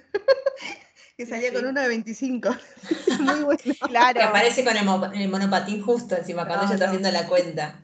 [1.19, 2.49] que salía con uno de 25.
[3.19, 3.59] Muy bueno.
[3.89, 4.21] Claro.
[4.21, 7.83] Que aparece con el, monopatín justo encima, cuando ella está haciendo la cuenta.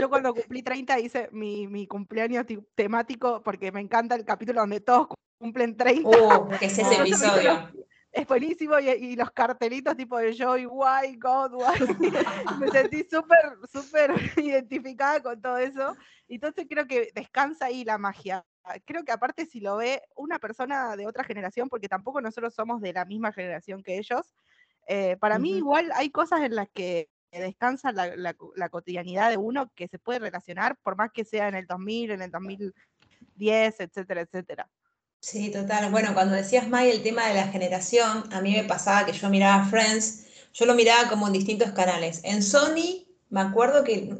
[0.00, 5.06] Yo cuando cumplí 30 hice mi, cumpleaños temático porque me encanta el capítulo donde todos
[5.38, 6.08] cumplen 30.
[6.08, 7.70] Uh, que es ese episodio.
[8.10, 11.78] Es buenísimo y, los cartelitos tipo de Joy, Why, God, Why.
[12.58, 15.94] me sentí súper, súper identificada con todo eso.
[16.26, 18.44] Entonces creo que descansa ahí la magia.
[18.68, 22.52] Ah, creo que aparte si lo ve una persona de otra generación, porque tampoco nosotros
[22.52, 24.34] somos de la misma generación que ellos,
[24.88, 28.34] eh, para mí igual hay cosas en las que descansa la,
[28.68, 32.22] cotidianidad de uno que se puede relacionar, por más que sea en el 2000, en
[32.22, 34.68] el 2010, etcétera, etcétera.
[35.20, 35.90] Sí, total.
[35.92, 39.28] Bueno, cuando decías, May, el tema de la generación, a mí me pasaba que yo
[39.28, 42.20] miraba Friends, yo lo miraba como en distintos canales.
[42.24, 44.12] En Sony, me acuerdo que,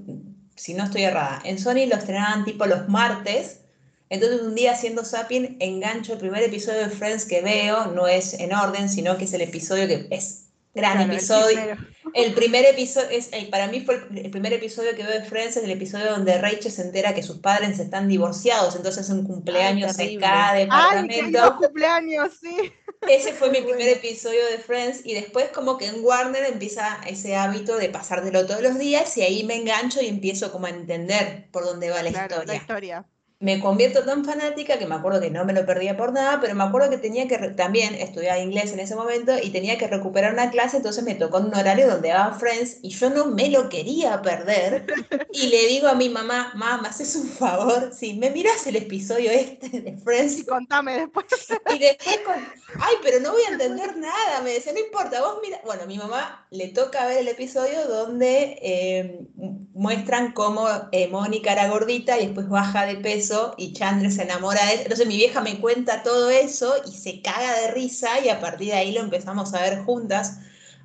[0.54, 3.65] si no estoy errada, en Sony lo estrenaban tipo los martes,
[4.08, 8.34] entonces un día haciendo Sapien engancho el primer episodio de Friends que veo, no es
[8.34, 11.76] en orden, sino que es el episodio que es gran episodio.
[12.14, 15.64] El, primer episodio, es, para mí fue el, primer episodio que veo de Friends, es
[15.64, 20.20] el episodio donde Rachel se entera que sus padres están divorciados, entonces un cumpleaños en
[20.20, 21.42] cada departamento.
[21.42, 22.72] Ay, cumpleaños, sí.
[23.08, 27.36] Ese fue mi primer episodio de Friends y después como que en Warner empieza ese
[27.36, 31.48] hábito de pasártelo todos los días y ahí me engancho y empiezo como a entender
[31.50, 32.44] por dónde va la historia.
[32.46, 33.06] La historia
[33.38, 36.54] me convierto tan fanática que me acuerdo que no me lo perdía por nada, pero
[36.54, 40.32] me acuerdo que tenía que también estudiar inglés en ese momento y tenía que recuperar
[40.32, 43.50] una clase, entonces me tocó en un horario donde daba Friends y yo no me
[43.50, 44.86] lo quería perder.
[45.32, 49.30] Y le digo a mi mamá, mamá, haces un favor, si me miras el episodio
[49.30, 50.38] este de Friends.
[50.38, 51.26] Y contame después.
[51.74, 55.38] Y después, con, ay, pero no voy a entender nada, me decía, no importa, vos
[55.42, 55.60] mira.
[55.64, 59.26] Bueno, a mi mamá le toca ver el episodio donde eh,
[59.74, 63.25] muestran cómo eh, Mónica era gordita y después baja de peso
[63.56, 64.80] y Chandler se enamora de él.
[64.82, 68.68] Entonces mi vieja me cuenta todo eso y se caga de risa y a partir
[68.68, 70.38] de ahí lo empezamos a ver juntas,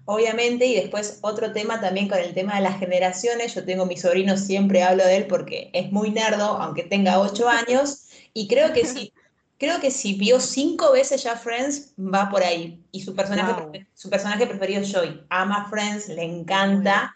[0.06, 0.66] obviamente.
[0.66, 3.54] Y después otro tema también con el tema de las generaciones.
[3.54, 7.50] Yo tengo mi sobrino, siempre hablo de él porque es muy nerdo, aunque tenga ocho
[7.68, 8.08] años.
[8.34, 9.14] Y creo que si,
[9.58, 12.84] creo que si vio cinco veces ya Friends, va por ahí.
[12.92, 15.26] Y su personaje, su personaje preferido es Joy.
[15.30, 17.16] Ama Friends, le encanta.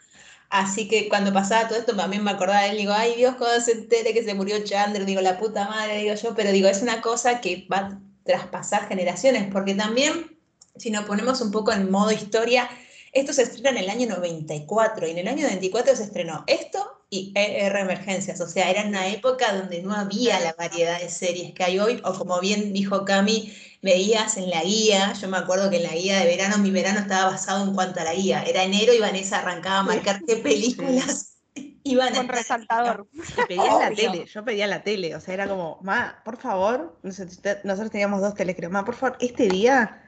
[0.58, 3.60] Así que cuando pasaba todo esto, también me acordaba de él, digo, ay Dios, cuando
[3.60, 6.82] se entere que se murió Chandler, digo, la puta madre, digo yo, pero digo, es
[6.82, 10.38] una cosa que va a traspasar generaciones, porque también,
[10.78, 12.70] si nos ponemos un poco en modo historia,
[13.12, 16.95] esto se estrena en el año 94 y en el año 94 se estrenó esto
[17.16, 21.54] y ER Emergencias, o sea, era una época donde no había la variedad de series
[21.54, 25.70] que hay hoy, o como bien dijo Cami, veías en la guía, yo me acuerdo
[25.70, 28.44] que en la guía de verano, mi verano estaba basado en cuanto a la guía,
[28.44, 31.38] era enero y Vanessa arrancaba a marcar qué películas
[31.84, 33.08] iban Con resaltador.
[33.14, 37.00] Y pedías la tele, yo pedía la tele, o sea, era como, ma, por favor,
[37.04, 40.02] nosotros teníamos dos teles, creo, ma, por favor, este día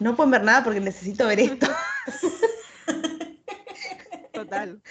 [0.00, 1.68] no pueden ver nada porque necesito ver esto.
[4.32, 4.82] Total.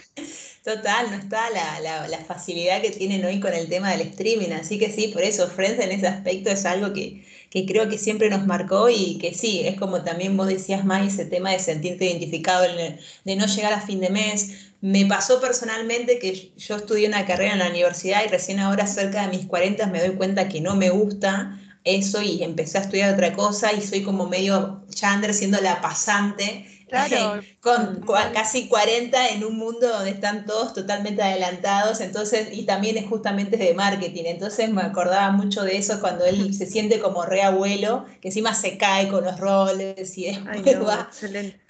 [0.63, 4.51] Total, no está la, facilidad que tienen hoy con el tema del streaming.
[4.51, 7.25] Así que sí, por eso Friends en ese aspecto es algo que,
[7.67, 11.25] creo que siempre nos marcó y que sí, es como también vos decías más ese
[11.25, 14.71] tema de sentirte identificado, de no llegar a fin de mes.
[14.81, 19.23] Me pasó personalmente que yo estudié una carrera en la universidad y recién ahora cerca
[19.27, 23.13] de mis 40 me doy cuenta que no me gusta eso y empecé a estudiar
[23.15, 26.67] otra cosa y soy como medio Chandler siendo la pasante.
[26.91, 27.41] Claro.
[27.61, 33.07] con casi 40 en un mundo donde están todos totalmente adelantados, entonces, y también es
[33.07, 37.43] justamente de marketing, entonces me acordaba mucho de eso cuando él se siente como re
[37.43, 41.09] abuelo, que encima se cae con los roles y después va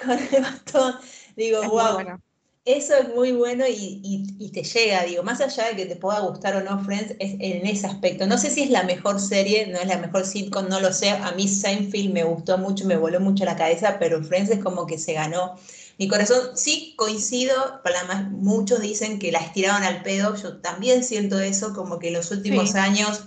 [0.04, 0.96] con el bastón.
[1.36, 2.20] Digo, wow.
[2.64, 6.56] Eso es muy bueno y, te llega, digo, más allá de que te pueda gustar
[6.56, 8.28] o no Friends, es en ese aspecto.
[8.28, 11.10] No sé si es la mejor serie, no es la mejor sitcom, no lo sé.
[11.10, 14.86] A mí Seinfeld me gustó mucho, me voló mucho la cabeza, pero Friends es como
[14.86, 15.56] que se ganó
[15.98, 16.56] mi corazón.
[16.56, 21.74] Sí coincido, para más, muchos dicen que la estiraron al pedo, yo también siento eso,
[21.74, 23.24] como que en los últimos años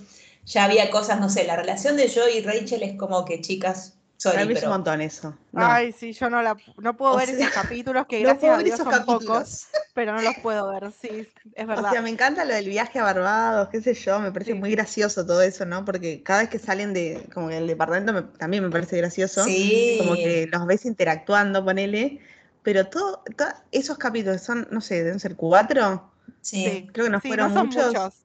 [0.46, 3.94] ya había cosas, no sé, la relación de Joey y Rachel es como que, chicas,
[4.32, 5.36] Sorry, un montón eso.
[5.52, 9.04] Ay, sí, yo no, la, no puedo ver esos capítulos que gracias a Dios son
[9.04, 11.90] pocos, pero no los puedo ver, sí, es verdad.
[11.90, 14.70] O sea, me encanta lo del viaje a Barbados, qué sé yo, me parece muy
[14.70, 15.84] gracioso todo eso, ¿no?
[15.84, 19.44] Porque cada vez que salen de, como el departamento también me parece gracioso.
[19.44, 19.96] Sí.
[19.98, 22.20] Como que los ves interactuando, ponele,
[22.62, 23.18] pero todos
[23.72, 26.10] esos capítulos son, no sé, deben ser cuatro.
[26.40, 26.88] Sí.
[26.94, 28.23] Creo que no fueron muchos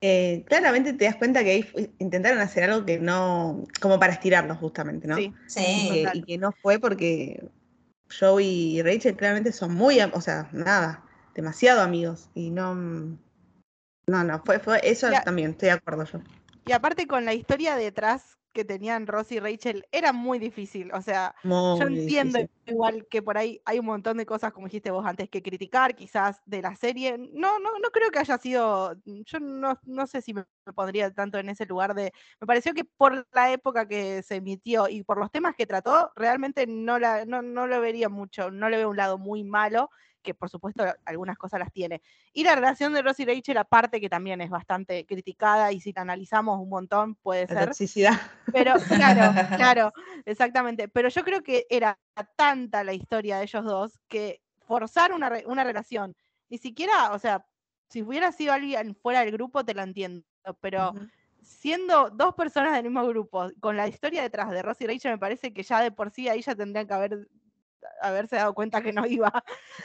[0.00, 4.58] eh, claramente te das cuenta que ahí intentaron hacer algo que no, como para estirarlos
[4.58, 5.16] justamente, ¿no?
[5.16, 6.04] Sí, sí.
[6.12, 7.48] Y que, no fue porque
[8.18, 13.18] Joey y Rachel claramente son muy, o sea, nada, demasiado amigos y no, no,
[14.24, 16.20] no, fue, fue eso también, estoy de acuerdo yo.
[16.64, 20.92] Y aparte con la historia detrás que tenían Ross y Rachel era muy difícil.
[20.92, 24.90] O sea, yo entiendo igual que por ahí hay un montón de cosas, como dijiste
[24.90, 27.16] vos antes, que criticar quizás de la serie.
[27.18, 30.44] No, no, no creo que haya sido, yo no, no sé si me,
[30.74, 34.88] pondría tanto en ese lugar de, me pareció que por la época que se emitió
[34.88, 38.68] y por los temas que trató, realmente no, la, no, no lo vería mucho, no
[38.68, 39.88] le veo un lado muy malo
[40.28, 42.02] que por supuesto algunas cosas las tiene.
[42.34, 45.90] Y la relación de Ross y Rachel, aparte que también es bastante criticada y si
[45.94, 47.64] la analizamos un montón puede ser.
[47.64, 48.12] toxicidad.
[48.52, 49.92] Pero claro, claro,
[50.26, 50.88] exactamente.
[50.88, 51.98] Pero yo creo que era
[52.36, 56.14] tanta la historia de ellos dos que forzar una, una relación,
[56.50, 57.46] ni siquiera, o sea,
[57.88, 60.26] si hubiera sido alguien fuera del grupo te lo entiendo,
[60.60, 60.92] pero...
[61.40, 65.18] siendo dos personas del mismo grupo, con la historia detrás de Ross y Rachel, me
[65.18, 67.28] parece que ya de por sí ahí ya tendrían que haber
[68.00, 69.32] haberse dado cuenta que no iba.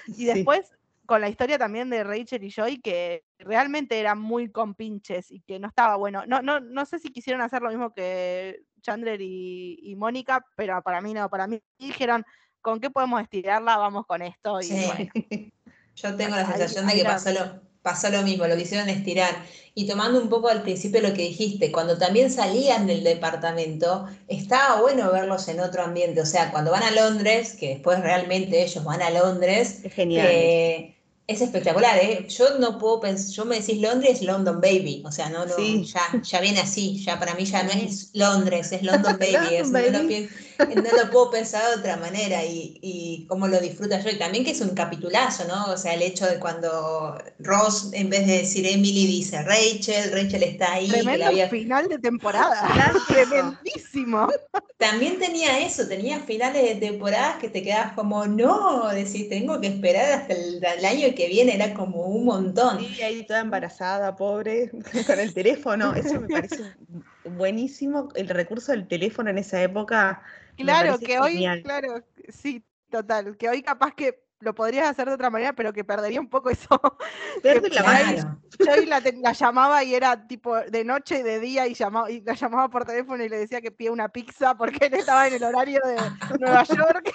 [0.17, 0.71] Y después,
[1.05, 5.59] con la historia también de Rachel y Joy, que realmente eran muy compinches y que
[5.59, 6.25] no estaba bueno.
[6.25, 11.01] No, no, no sé si quisieron hacer lo mismo que Chandler y, Mónica, pero para
[11.01, 12.25] mí no, para mí dijeron,
[12.61, 13.77] ¿con qué podemos estirarla?
[13.77, 14.59] Vamos con esto.
[14.61, 14.67] Y
[15.95, 19.35] Yo tengo la sensación de que pasó lo, pasó lo mismo, lo quisieron estirar.
[19.75, 24.81] Y tomando un poco al principio lo que dijiste, cuando también salían del departamento, estaba
[24.81, 26.21] bueno verlos en otro ambiente.
[26.21, 30.27] O sea, cuando van a Londres, que después realmente ellos van a Londres, es genial.
[30.29, 32.27] Eh, es espectacular, ¿eh?
[32.27, 36.01] Yo no puedo pensar, yo me decís Londres, London Baby, o sea, no, no ya,
[36.21, 41.09] ya viene así, ya para mí ya no es Londres, es London Baby, No, lo
[41.11, 44.61] puedo pensar de otra manera y, y cómo lo disfruta yo, y también que es
[44.61, 45.71] un capitulazo, ¿no?
[45.71, 50.43] O sea, el hecho de cuando Ross, en vez de decir Emily, dice Rachel, Rachel
[50.43, 50.89] está ahí.
[50.89, 54.29] Tremendo final de temporada, tremendísimo.
[54.77, 59.67] También tenía eso, tenía finales de temporadas que te quedas como, no, decís, tengo que
[59.67, 62.79] esperar hasta el, el año que viene era como un montón.
[62.79, 64.69] Sí, ahí toda embarazada, pobre,
[65.07, 65.93] con el teléfono.
[65.93, 66.63] Eso me parece
[67.23, 70.21] buenísimo, el recurso del teléfono en esa época.
[70.57, 75.29] Claro, que hoy, claro, sí, total, que hoy capaz que lo podrías hacer de otra
[75.29, 76.67] manera, pero que perdería un poco eso.
[77.43, 82.11] la Yo la, la, llamaba y era tipo de noche y de día y, llamaba,
[82.11, 85.27] y la llamaba por teléfono y le decía que pide una pizza porque él estaba
[85.27, 87.11] en el horario de Nueva York.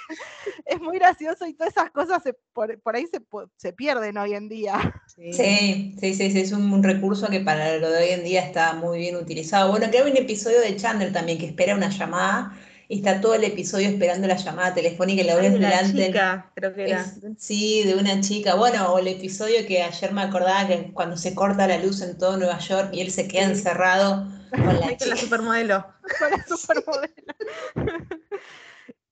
[0.66, 2.22] es muy gracioso y todas esas cosas
[2.52, 3.20] por, ahí se,
[3.56, 4.94] se, pierden hoy en día.
[5.06, 8.74] Sí, sí, sí, sí, es un, recurso que para lo de hoy en día está
[8.74, 9.70] muy bien utilizado.
[9.70, 12.56] Bueno, creo que hay un episodio de Chandler también que espera una llamada
[12.88, 16.06] está todo el episodio esperando la llamada telefónica y la ves delante.
[16.06, 17.04] Chica, creo que era.
[17.36, 18.54] sí, de una chica.
[18.54, 22.16] Bueno, o el episodio que ayer me acordaba que cuando se corta la luz en
[22.16, 25.86] todo Nueva York y él se queda encerrado con la, la supermodelo.
[26.18, 27.34] Con la supermodelo.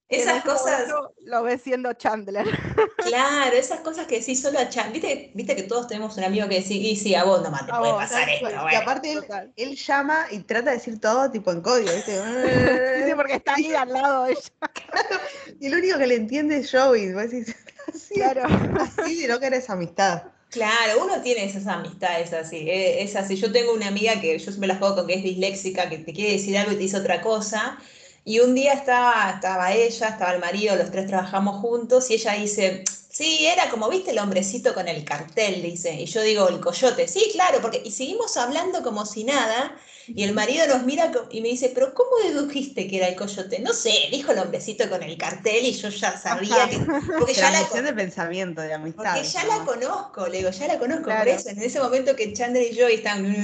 [0.08, 0.84] Esas cosas.
[1.24, 2.46] Lo ves siendo Chandler.
[3.06, 5.00] Claro, esas cosas que sí solo a Chandler.
[5.00, 7.72] ¿Viste, ¿Viste que todos tenemos un amigo que dice, y sí, a vos nomás te
[7.72, 8.48] puede pasar esto.
[8.70, 9.16] Y aparte
[9.56, 12.16] él, llama y trata de decir todo tipo en código, ¿viste?
[13.06, 14.40] sí, porque está ahí al lado de ella.
[15.60, 17.12] y el único que le entiende es Joey.
[17.12, 17.54] Vos decís,
[17.94, 18.42] así, claro.
[18.80, 20.24] así de lo que eres amistad.
[20.50, 23.36] Claro, uno tiene esas amistades así, eh, es así.
[23.36, 26.12] Yo tengo una amiga que yo me la juego con que es disléxica, que te
[26.12, 27.78] quiere decir algo y te dice otra cosa,
[28.26, 32.32] y un día estaba, estaba ella, estaba el marido, los tres trabajamos juntos y ella
[32.32, 32.84] dice,
[33.16, 35.94] Sí, era como, viste, el hombrecito con el cartel, dice.
[35.94, 37.08] Y yo digo, el coyote.
[37.08, 37.80] Sí, claro, porque.
[37.82, 39.74] Y seguimos hablando como si nada.
[40.06, 43.58] Y el marido nos mira y me dice, pero ¿cómo dedujiste que era el coyote?
[43.60, 46.78] No sé, dijo el hombrecito con el cartel y yo ya sabía que.
[47.18, 49.14] Porque ya la de pensamiento, de amistad.
[49.14, 51.04] Porque ya la conozco, le digo, ya la conozco.
[51.04, 53.34] Por eso, en ese momento que Chandler y yo están.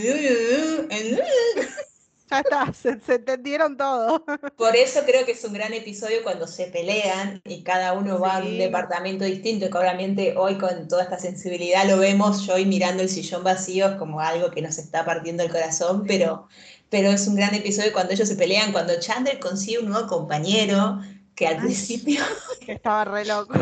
[2.32, 4.24] Ya está, se, entendieron todo.
[4.56, 8.36] Por eso creo que es un gran episodio cuando se pelean y cada uno va
[8.36, 12.64] a un departamento distinto, que obviamente hoy con toda esta sensibilidad lo vemos yo y
[12.64, 16.48] mirando el sillón vacío como algo que nos está partiendo el corazón, pero,
[16.88, 21.00] pero es un gran episodio cuando ellos se pelean, cuando Chandler consigue un nuevo compañero,
[21.34, 22.22] que al principio...
[22.64, 23.52] Que estaba re loco.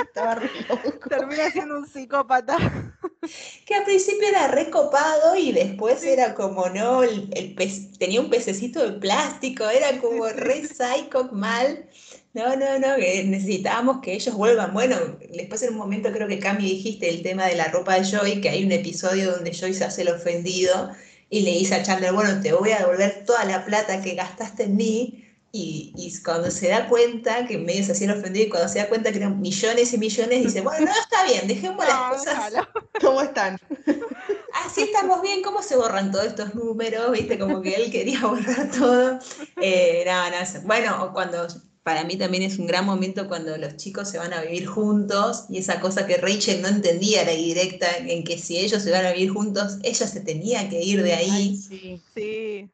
[0.06, 1.08] estaba re loco.
[1.08, 2.56] Termina siendo un psicópata.
[3.66, 7.30] Que al principio era recopado y después era como, no, el,
[7.96, 11.88] tenía un pececito de plástico, era como re psycho mal.
[12.34, 14.74] No, no, no, que necesitábamos que ellos vuelvan.
[14.74, 14.96] Bueno,
[15.32, 18.40] después en un momento creo que Cami dijiste el tema de la ropa de Joy,
[18.40, 20.90] que hay un episodio donde Joy se hace el ofendido
[21.30, 24.64] y le dice a Chandler, bueno, te voy a devolver toda la plata que gastaste
[24.64, 28.78] en mí y, cuando se da cuenta, que medio se hacía ofendido, y cuando se
[28.78, 32.52] da cuenta que eran millones y millones, dice, bueno, no, está bien, dejemos las cosas.
[33.02, 33.58] ¿Cómo están?
[34.64, 37.12] Así estamos bien, ¿cómo se borran todos estos números?
[37.12, 37.38] ¿Viste?
[37.38, 39.18] Como que él quería borrar todo.
[39.60, 40.06] Eh,
[40.64, 41.46] Bueno, cuando
[41.82, 45.46] para mí también es un gran momento cuando los chicos se van a vivir juntos
[45.50, 49.04] y esa cosa que Rachel no entendía la directa en que si ellos se van
[49.04, 51.56] a vivir juntos, ella se tenía que ir de ahí.
[51.56, 52.70] sí, sí.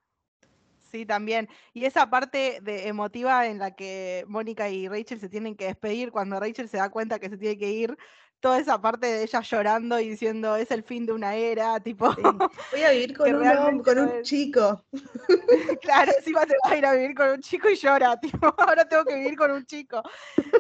[0.91, 1.49] Sí, también.
[1.75, 6.11] Y esa parte de emotiva en la que Mónica y Rachel se tienen que despedir,
[6.11, 7.97] cuando Rachel se da cuenta que se tiene que ir,
[8.41, 12.15] toda esa parte de ella llorando y diciendo es el fin de una era, tipo.
[12.15, 14.85] Voy a vivir con, un, con un chico.
[15.83, 18.89] claro, encima te vas a ir a vivir con un chico y llora, tipo, ahora
[18.89, 20.03] tengo que vivir con un chico.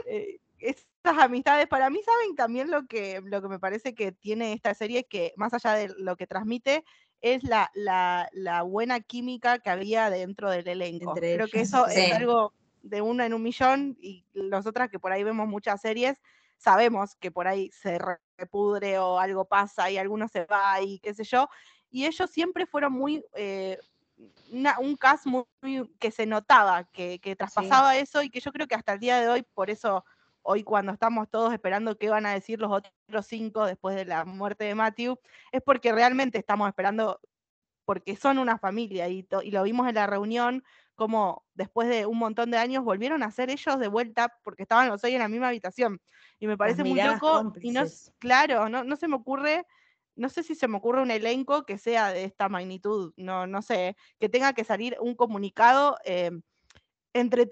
[0.06, 4.52] Eh, estas amistades, para mí, ¿saben también lo que, lo que me parece que tiene
[4.52, 5.04] esta serie?
[5.04, 6.84] Que más allá de lo que transmite,
[7.20, 11.14] es la, la, buena química que había dentro del elenco.
[11.14, 12.52] Creo que eso es algo
[12.82, 16.20] de uno en un millón y nosotras que por ahí vemos muchas series,
[16.56, 17.98] sabemos que por ahí se
[18.36, 21.48] repudre o algo pasa y alguno se va y qué sé yo.
[21.90, 23.24] Y ellos siempre fueron muy...
[23.34, 23.78] Eh,
[24.80, 25.44] un cast muy,
[26.00, 29.20] que se notaba, que, que traspasaba eso y que yo creo que hasta el día
[29.20, 30.04] de hoy, por eso
[30.50, 34.24] hoy cuando estamos todos esperando qué van a decir los otros cinco después de la
[34.24, 35.18] muerte de Matthew,
[35.52, 37.20] es porque realmente estamos esperando,
[37.84, 42.50] porque son una familia y, lo vimos en la reunión, como después de un montón
[42.50, 45.48] de años volvieron a ser ellos de vuelta porque estaban los seis en la misma
[45.48, 46.00] habitación.
[46.40, 47.52] Y me parece muy loco.
[47.60, 47.84] Y no,
[48.18, 49.66] claro, no, no se me ocurre
[50.16, 53.62] no sé si se me ocurre un elenco que sea de esta magnitud, no, no
[53.62, 56.32] sé, que tenga que salir un comunicado eh,
[57.12, 57.48] entre,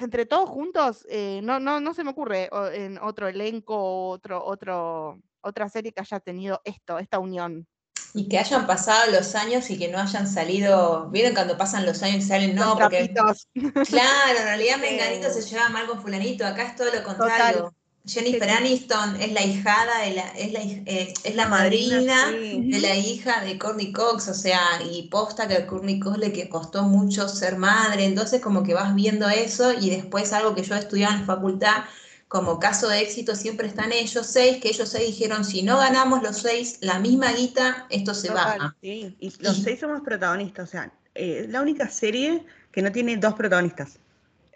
[0.00, 5.20] entre todos juntos, eh, no, no, no se me ocurre en otro elenco, otro, otro,
[5.40, 7.66] otra serie que haya tenido esto, esta unión.
[8.12, 11.08] Y que hayan pasado los años y que no hayan salido.
[11.10, 12.54] ¿Vieron cuando pasan los años y salen?
[12.54, 13.14] No, porque.
[13.88, 16.44] Claro, en realidad Menganito se lleva mal con Fulanito.
[16.46, 17.74] Acá es todo lo contrario.
[18.10, 22.96] Jennifer Aniston es la hijada, de la, es, la, eh, es la madrina de la
[22.96, 26.82] hija de Courtney Cox, o sea, y posta que a Courtney Cox le que costó
[26.82, 31.14] mucho ser madre, entonces como que vas viendo eso y después algo que yo estudiaba
[31.14, 31.84] en la facultad,
[32.26, 36.22] como caso de éxito siempre están ellos seis, que ellos seis dijeron, si no ganamos
[36.22, 38.74] los seis la misma guita, esto se va.
[38.82, 42.90] Sí, y los seis somos protagonistas, o sea, es eh, la única serie que no
[42.90, 44.00] tiene dos protagonistas.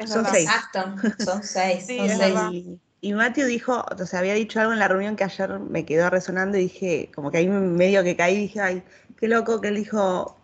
[0.07, 0.49] son seis.
[0.49, 0.95] Exacto,
[1.25, 1.87] son seis.
[1.87, 2.79] son seis.
[3.05, 6.09] Y Matthew dijo, o sea, había dicho algo en la reunión que ayer me quedó
[6.09, 8.83] resonando y dije, como que ahí medio que caí, dije, ay,
[9.19, 10.39] qué loco que él dijo,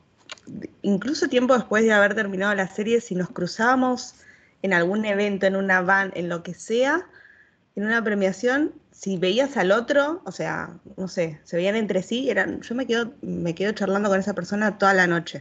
[0.82, 4.16] incluso tiempo después de haber terminado la serie, si nos cruzábamos
[4.60, 7.06] en algún evento, en una van, en lo que sea,
[7.76, 12.28] en una premiación, si veías al otro, o sea, no sé, se veían entre sí,
[12.28, 15.40] eran, yo me quedo, me quedo charlando con esa persona toda la noche.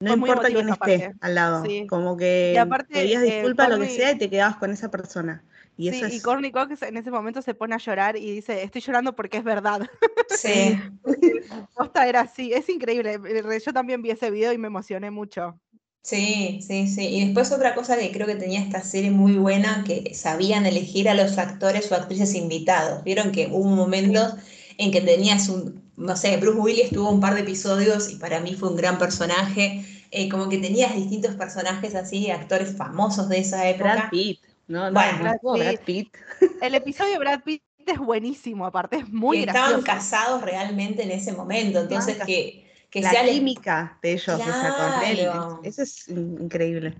[0.00, 2.62] No importa quién esté al lado, como que
[2.92, 5.42] pedías eh, disculpas, lo que sea, y te quedabas con esa persona.
[5.78, 8.80] Y, sí, y Courtney Cox en ese momento se pone a llorar y dice, estoy
[8.80, 9.80] llorando porque es verdad.
[10.28, 10.76] Sí.
[11.74, 13.14] Posta era así, es increíble.
[13.14, 15.58] Eh, yo también vi ese video y me emocioné mucho.
[16.02, 17.06] Sí, sí, sí.
[17.06, 21.08] Y después otra cosa que creo que tenía esta serie muy buena, que sabían elegir
[21.08, 23.02] a los actores o actrices invitados.
[23.04, 24.34] Vieron que hubo momentos
[24.78, 28.40] en que tenías un, no sé, Bruce Willis tuvo un par de episodios y para
[28.40, 29.84] mí fue un gran personaje.
[30.10, 33.94] Eh, como que tenías distintos personajes así, actores famosos de esa época.
[33.94, 34.40] Brad Pitt.
[34.68, 36.16] No, bueno, Brad, Pitt.
[36.60, 41.12] El episodio de Brad Pitt es buenísimo, aparte es muy que Estaban casados realmente en
[41.12, 45.60] ese momento, entonces que, que la química de ellos, claro.
[45.62, 46.96] eso es increíble.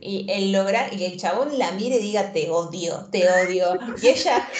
[0.00, 3.78] Y el lograr, y el chabón la mire y diga te odio, te odio.
[4.02, 4.46] Y ella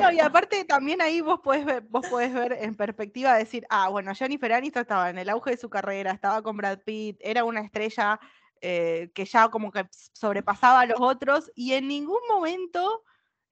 [0.00, 3.90] No, y aparte también ahí vos podés ver, vos podés ver en perspectiva decir, ah,
[3.90, 7.44] bueno, Jennifer Aniston estaba en el auge de su carrera, estaba con Brad Pitt, era
[7.44, 8.18] una estrella
[8.60, 13.04] eh, que ya como que sobrepasaba a los otros y en ningún momento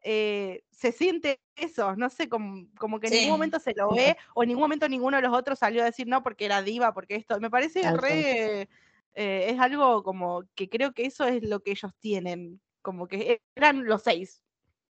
[0.02, 4.16] eh, se siente eso, no sé, como, como que en ningún momento se lo ve
[4.34, 6.94] o en ningún momento ninguno de los otros salió a decir no porque era diva,
[6.94, 8.68] porque esto, me parece re,
[9.14, 13.42] eh, es algo como que creo que eso es lo que ellos tienen, como que
[13.56, 14.42] eran los seis.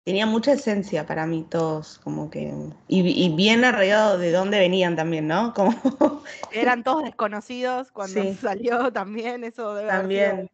[0.04, 2.54] Tenía mucha esencia para mí todos, como que,
[2.88, 5.52] y, bien arreglado de dónde venían también, ¿no?
[5.54, 6.22] Como...
[6.50, 10.50] Eran todos desconocidos cuando salió también, eso debe También.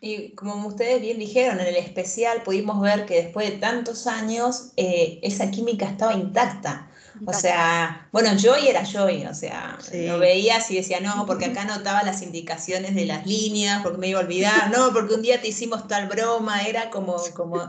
[0.00, 4.72] Y como ustedes bien dijeron, en el especial pudimos ver que después de tantos años
[4.76, 6.88] eh, esa química estaba intacta.
[7.26, 11.64] O sea, bueno, Joy era Joy, o sea, lo veías y decía, no, porque acá
[11.64, 15.40] notaba las indicaciones de las líneas, porque me iba a olvidar, no, porque un día
[15.40, 17.68] te hicimos tal broma, era como, como,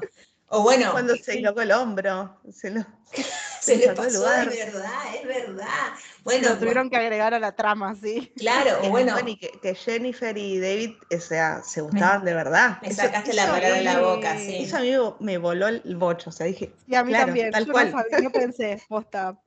[0.50, 0.92] o bueno.
[0.92, 2.86] Cuando se locó el hombro, se lo...
[3.62, 5.68] se le pasó, es verdad, es verdad.
[6.24, 8.32] Bueno, tuvieron que agregar a la trama, sí.
[8.38, 9.16] Claro, bueno.
[9.62, 12.80] que, Jennifer y David, o sea, se gustaban de verdad.
[12.82, 14.64] Me sacaste la palabra de la boca, sí.
[14.64, 16.72] Eso a mí me voló el bocho, o sea, dije.
[16.88, 17.94] Y a mí también, tal cual.
[18.22, 19.38] yo pensé, posta.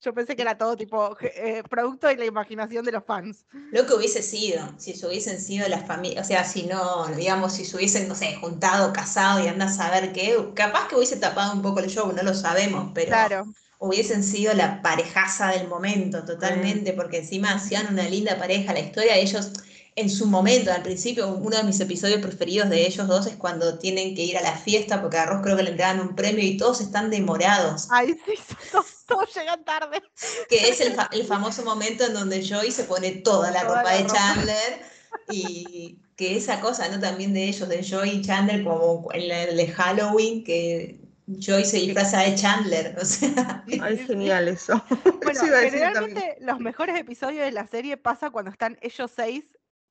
[0.00, 3.44] Yo pensé que era todo tipo eh, producto de la imaginación de los fans.
[3.72, 7.54] Lo que hubiese sido, si se hubiesen sido las familias, o sea, si no, digamos,
[7.54, 11.16] si se hubiesen, no sé, juntado, casado y anda a saber qué, capaz que hubiese
[11.16, 13.44] tapado un poco el show, no lo sabemos, pero
[13.80, 19.14] hubiesen sido la parejaza del momento totalmente, porque encima hacían una linda pareja, la historia
[19.14, 19.52] de ellos
[19.98, 23.78] en su momento, al principio, uno de mis episodios preferidos de ellos dos es cuando
[23.78, 26.44] tienen que ir a la fiesta, porque a Ross creo que le entregan un premio
[26.44, 27.88] y todos están demorados.
[27.90, 28.34] Ay, sí,
[28.70, 28.97] todos,
[29.34, 30.02] llegan tarde.
[30.48, 34.06] Que es el, el, famoso momento en donde Joey se pone toda la ropa de
[34.06, 34.82] Chandler
[35.30, 36.98] y que esa cosa, ¿no?
[37.00, 41.78] También de ellos, de Joey y Chandler, como en el de Halloween, que Joy se
[41.78, 43.64] disfraza de Chandler, o sea.
[43.66, 44.82] es genial eso.
[45.22, 45.40] Bueno,
[45.70, 49.44] generalmente los mejores episodios de la serie pasa cuando están ellos seis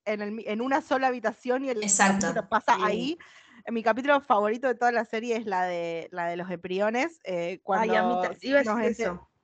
[0.06, 2.34] en, una sola habitación y el Exacto.
[2.50, 3.18] pasa ahí.
[3.70, 7.60] Mi capítulo favorito de toda la serie es la de la de los embriones, eh,
[7.64, 7.94] cuando,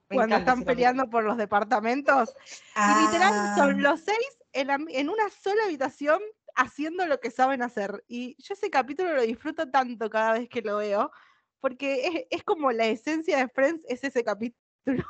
[0.09, 2.33] cuando están peleando por los departamentos.
[2.75, 3.81] Y literal son ah.
[3.81, 6.21] los seis en, una sola habitación
[6.55, 8.03] haciendo lo que saben hacer.
[8.07, 11.11] Y yo ese capítulo lo disfruto tanto cada vez que lo veo,
[11.59, 15.03] porque es, es como la esencia de Friends, es ese capítulo.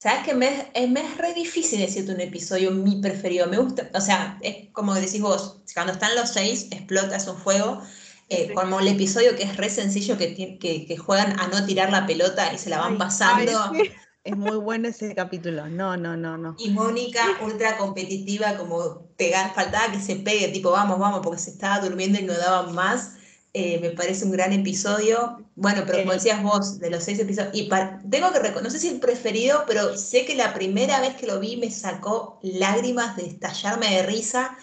[0.00, 3.48] ¿Sabes que me, es, me es re difícil decirte un episodio mi preferido?
[3.48, 7.36] Me gusta, o sea, es como decís vos, cuando están los seis, explota, es un
[7.36, 7.82] fuego.
[8.30, 11.90] Eh, como el episodio que es re sencillo, que, que, que, juegan a no tirar
[11.90, 13.52] la pelota y se la van pasando.
[14.24, 15.68] Es muy bueno ese capítulo.
[15.68, 16.54] No, no, no, no.
[16.58, 21.50] Y Mónica, ultra competitiva, como pegar, faltaba que se pegue, tipo, vamos, vamos, porque se
[21.50, 23.14] estaba durmiendo y no daban más.
[23.54, 25.46] Eh, me parece un gran episodio.
[25.56, 27.70] Bueno, pero como decías vos, de los seis episodios, y
[28.10, 31.26] tengo que reconocer, no sé si el preferido, pero sé que la primera vez que
[31.26, 34.58] lo vi me sacó lágrimas de estallarme de risa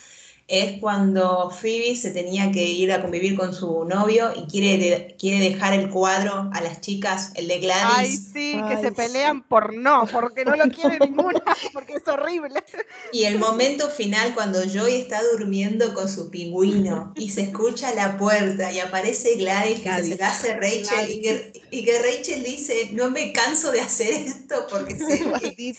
[0.48, 5.50] es cuando Phoebe se tenía que ir a convivir con su novio y quiere, quiere
[5.50, 7.98] dejar el cuadro a las chicas, el de Gladys.
[7.98, 11.41] Ay, sí, que se pelean por no, porque no lo quiere ninguna,
[11.74, 12.64] porque es horrible.
[13.12, 18.16] Y el momento final cuando Joy está durmiendo con su pingüino y se escucha la
[18.18, 22.89] puerta y aparece Gladys, que se la hace Rachel y que, y que, Rachel dice,
[22.91, 25.76] no me canso de hacer esto porque se, ve,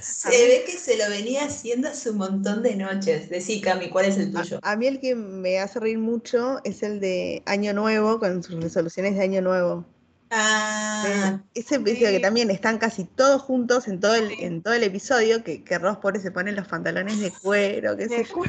[0.00, 3.28] se ve que se lo venía haciendo hace un montón de noches.
[3.28, 4.58] Decí, Cami, ¿cuál es el tuyo?
[4.62, 8.62] A, mí el que me hace reír mucho es el de Año Nuevo, con sus
[8.62, 9.84] resoluciones de Año Nuevo.
[10.32, 14.84] Ah, ese episodio que también están casi todos juntos en todo el, en todo el
[14.84, 18.42] episodio, que, que Ross por se pone los pantalones de cuero, que se Tú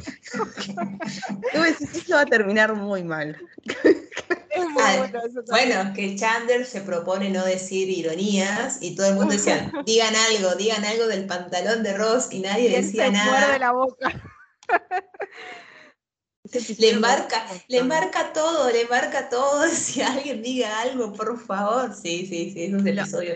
[1.59, 3.37] decís, esto va a terminar muy mal.
[4.83, 5.09] Ah,
[5.49, 10.55] bueno, que Chandler se propone no decir ironías y todo el mundo decía, digan algo,
[10.55, 13.57] digan algo del pantalón de Ross y nadie decía nada.
[13.57, 14.21] la boca
[16.77, 19.67] le marca, le marca todo, le marca todo.
[19.69, 21.93] Si alguien diga algo, por favor.
[21.93, 23.35] Sí, sí, sí, es un episodio.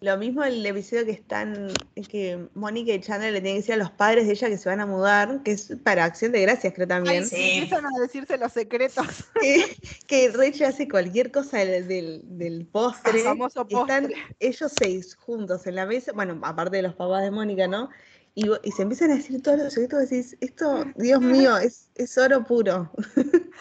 [0.00, 3.74] Lo mismo el episodio que están, es que Mónica y Chandler le tienen que decir
[3.74, 6.42] a los padres de ella que se van a mudar, que es para acción de
[6.42, 7.26] gracias, creo también.
[7.26, 7.54] sí.
[7.54, 9.06] Empiezan a decirse los secretos.
[10.06, 13.24] Que, Rachel hace cualquier cosa del, del, postre.
[13.24, 13.96] famoso postre.
[13.96, 17.90] Están ellos seis juntos en la mesa, bueno, aparte de los papás de Mónica, ¿no?
[18.38, 22.44] Y, se empiezan a decir todos los secretos, decís, esto, Dios mío, es, es oro
[22.44, 22.90] puro.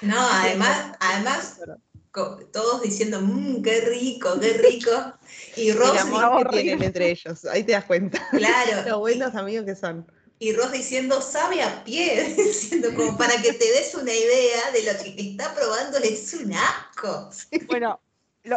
[0.01, 1.59] No, además, además
[2.51, 4.91] todos diciendo, mmm, qué rico, qué rico.
[5.55, 5.91] Y Ross...
[5.93, 8.21] El amor que tienen entre ellos, ahí te das cuenta.
[8.31, 8.83] Claro.
[8.89, 10.05] Los buenos amigos que son.
[10.39, 14.83] Y Ross diciendo, sabe a pie, diciendo como para que te des una idea de
[14.83, 17.31] lo que está probando, es un asco.
[17.67, 17.99] Bueno,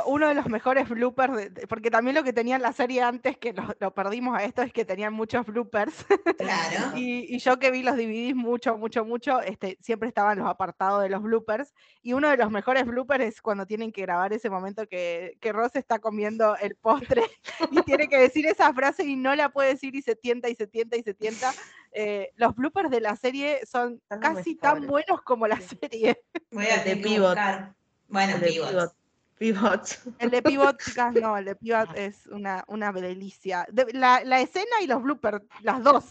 [0.06, 3.94] uno de los mejores bloopers, porque también lo que tenía la serie antes, que lo,
[3.94, 6.06] perdimos a esto, es que tenían muchos bloopers.
[6.38, 6.92] Claro.
[6.96, 11.08] y, yo que vi los DVDs mucho, mucho, mucho, este, siempre estaban los apartados de
[11.08, 11.74] los bloopers.
[12.02, 15.52] Y uno de los mejores bloopers es cuando tienen que grabar ese momento que, que
[15.52, 17.22] Ross está comiendo el postre
[17.70, 20.54] y tiene que decir esa frase y no la puede decir y se tienta y
[20.54, 21.52] se tienta y se tienta.
[21.92, 26.22] Eh, los bloopers de la serie son casi tan buenos como la serie.
[26.50, 27.74] Voy a tener que buscar.
[28.08, 28.99] Bueno, pivot.
[29.40, 29.98] Pivot.
[30.18, 33.66] El de Pivot, chicas, no, el de Pivot es una, una delicia.
[33.94, 36.04] la, la, escena y los bloopers, las dos.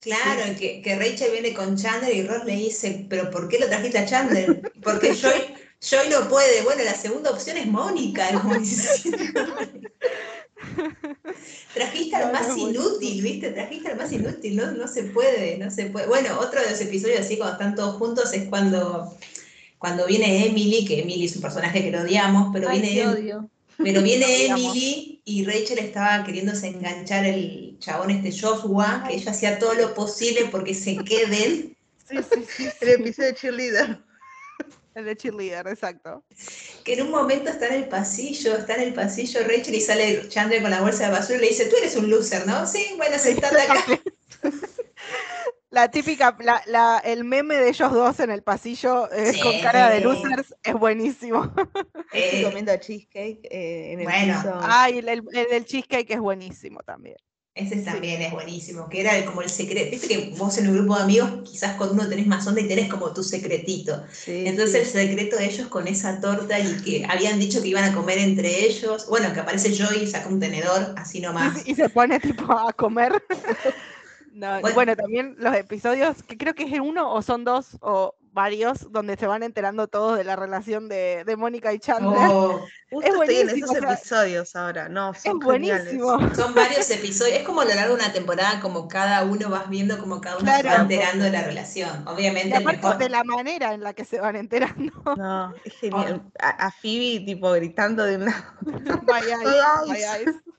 [0.00, 3.66] Claro, que, que, Rachel viene con Chandler y Ross le dice, pero ¿por qué lo
[3.66, 4.70] trajiste a Chandler?
[4.82, 6.62] Porque Joy, Joy no puede.
[6.64, 8.28] Bueno, la segunda opción es Mónica.
[11.72, 13.52] Trajiste al más inútil, ¿viste?
[13.52, 16.08] Trajiste al más inútil, no, no se puede, no se puede.
[16.08, 19.16] Bueno, otro de los episodios así cuando están todos juntos es cuando
[19.78, 23.04] cuando viene Emily, que Emily es un personaje que lo odiamos, pero viene,
[23.78, 29.58] Pero viene Emily y Rachel estaba queriéndose enganchar el chabón este Joshua, que ella hacía
[29.58, 31.76] todo lo posible porque se queden.
[32.08, 32.68] Sí, sí, sí.
[32.80, 33.98] El episodio de cheerleader.
[34.94, 36.24] El de cheerleader, exacto.
[36.84, 40.26] Que en un momento está en el pasillo, está en el pasillo Rachel y sale
[40.28, 42.66] Chandler con la bolsa de basura y le dice, tú eres un loser, ¿no?
[42.66, 43.84] Sí, bueno, sentate acá.
[45.70, 46.36] La típica,
[46.66, 50.74] la, el meme de ellos dos en el pasillo eh, con cara de losers es
[50.74, 51.52] buenísimo.
[52.12, 54.60] Eh, comiendo cheesecake eh, en el bueno.
[54.62, 57.16] Ay, el, del cheesecake es buenísimo también.
[57.52, 59.90] Ese también es buenísimo, que era como el secreto.
[59.90, 62.68] Viste que vos en un grupo de amigos quizás con uno tenés más onda y
[62.68, 64.04] tenés como tu secretito.
[64.26, 67.92] Entonces el secreto de ellos con esa torta y que habían dicho que iban a
[67.92, 69.06] comer entre ellos.
[69.08, 71.66] Bueno, que aparece Joy y saca un tenedor, así nomás.
[71.66, 73.22] Y, y se pone tipo a comer.
[74.74, 74.96] bueno.
[74.96, 79.26] también los episodios, que creo que es uno o son dos o varios, donde se
[79.26, 82.28] van enterando todos de la relación de, Mónica y Chandler.
[82.30, 82.60] Oh,
[82.90, 86.18] es estoy en esos episodios ahora, no, son buenísimo.
[86.34, 89.70] Son varios episodios, es como a lo largo de una temporada, como cada uno vas
[89.70, 92.06] viendo como cada uno se va enterando de la relación.
[92.06, 92.54] Obviamente.
[92.54, 94.92] aparte de la manera en la que se van enterando.
[95.16, 96.22] No, es genial.
[96.38, 98.54] A, Phoebe tipo gritando de una.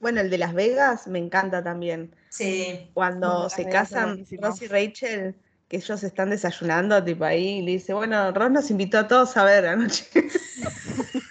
[0.00, 2.14] Bueno, el de Las Vegas me encanta también.
[2.28, 2.90] Sí.
[2.94, 5.34] Cuando se casan Ross y Rachel,
[5.68, 9.36] que ellos están desayunando, tipo ahí, y le dice, bueno, Ross nos invitó a todos
[9.36, 10.06] a ver anoche.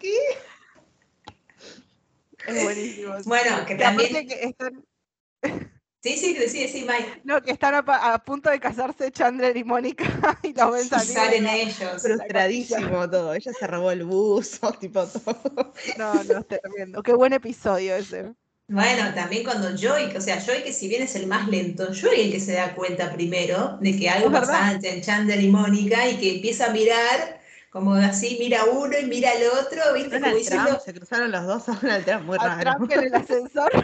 [0.00, 0.16] ¿Qué?
[2.46, 3.14] Es buenísimo.
[3.24, 4.26] Bueno, que también...
[4.26, 4.84] Que están...
[6.02, 7.20] Sí, sí, sí, sí, Mike.
[7.22, 10.04] No, que están a, punto de casarse Chandler y Mónica
[10.42, 11.06] y los ven salir.
[11.06, 12.02] salen ellos.
[12.02, 13.32] Frustradísimo todo.
[13.34, 15.72] Ella se robó el buzo, tipo todo.
[15.96, 17.04] No, no, es tremendo.
[17.04, 18.34] Qué buen episodio ese.
[18.66, 22.14] Bueno, también cuando Joy, o sea, Joy que si bien es el más lento, Joy
[22.14, 26.08] es el que se da cuenta primero de que algo pasa entre Chandler y Mónica
[26.08, 27.41] y que empieza a mirar
[27.72, 30.20] como así, mira uno y mira al otro, ¿viste?
[30.20, 30.78] Como diciendo...
[30.84, 32.76] Se cruzaron los dos a una altura muy raro.
[32.76, 33.70] Trump en el ascensor.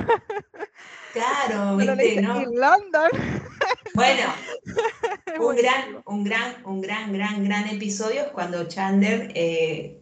[1.10, 2.20] Claro, ¿viste?
[2.20, 2.38] ¿no?
[2.38, 3.10] En London.
[3.94, 4.22] Bueno,
[5.40, 9.98] un gran, un gran, un gran, gran, gran episodio es cuando Chandler eh,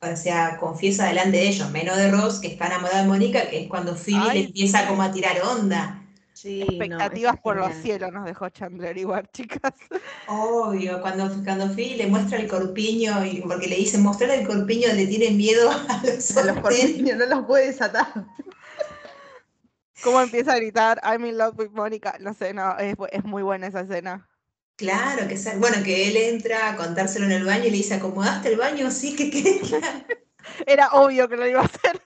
[0.00, 3.62] o sea, confiesa delante de ellos, menos de Ross, que está enamorada de Mónica, que
[3.62, 6.01] es cuando Phoebe le empieza como a tirar onda.
[6.42, 9.74] Sí, Expectativas por los cielos nos dejó Chandler igual, chicas.
[10.26, 14.88] Obvio, cuando, cuando Phoebe le muestra el corpiño, y, porque le dicen mostrar el corpiño,
[14.92, 18.26] le tienen miedo a los, a los corpiños, no los puede desatar.
[20.02, 22.16] ¿Cómo empieza a gritar I'm in love with Mónica?
[22.18, 24.28] No sé, no, es, es muy buena esa escena.
[24.74, 28.48] Claro, que bueno, que él entra a contárselo en el baño y le dice, ¿acomodaste
[28.48, 28.90] el baño?
[28.90, 29.30] Sí, que
[30.66, 32.00] Era obvio que lo iba a hacer.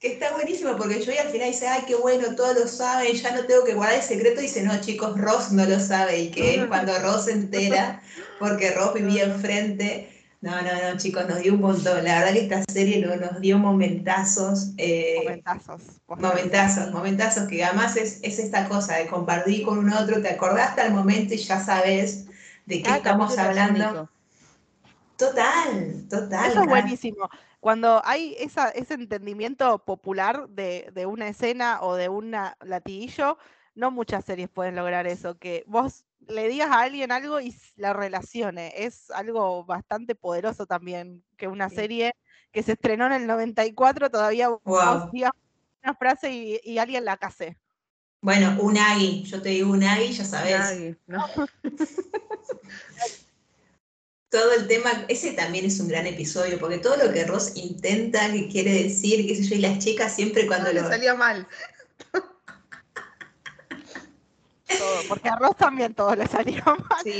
[0.00, 3.32] que está buenísimo porque yo al final dice, ay, qué bueno, todos lo saben, ya
[3.32, 4.40] no tengo que guardar el secreto.
[4.40, 6.18] Y dice, no, chicos, Ross no lo sabe.
[6.18, 8.02] Y que es cuando Ross se entera,
[8.38, 10.08] porque Ross vivía enfrente
[10.42, 12.02] no, no, no, chicos, nos dio un montón.
[12.02, 14.72] La verdad que esta serie nos dio momentazos.
[14.78, 15.82] Eh, momentazos.
[16.08, 20.94] Momentazos, momentazos, que además es, esta cosa de compartir con un otro, te acordaste al
[20.94, 22.24] momento y ya sabes
[22.64, 24.08] de qué estamos hablando.
[25.20, 26.50] Total, total.
[26.50, 27.28] Eso es buenísimo.
[27.60, 33.36] Cuando hay esa, ese entendimiento popular de, de una escena o de un latiguillo,
[33.74, 37.92] no muchas series pueden lograr eso, que vos le digas a alguien algo y la
[37.92, 38.72] relacione.
[38.76, 42.14] Es algo bastante poderoso también, que una serie
[42.50, 45.10] que se estrenó en el 94 todavía wow.
[45.12, 47.58] una frase y, alguien la case.
[48.22, 50.96] Bueno, un Agui, yo te digo un Agui, ya sabes.
[54.30, 58.30] todo el tema, ese también es un gran episodio, porque todo lo que Ross intenta,
[58.30, 60.82] que quiere decir, qué sé yo, y las chicas siempre cuando lo...
[60.82, 61.48] Le salía mal.
[65.08, 66.78] porque a Ross también todo le salía mal.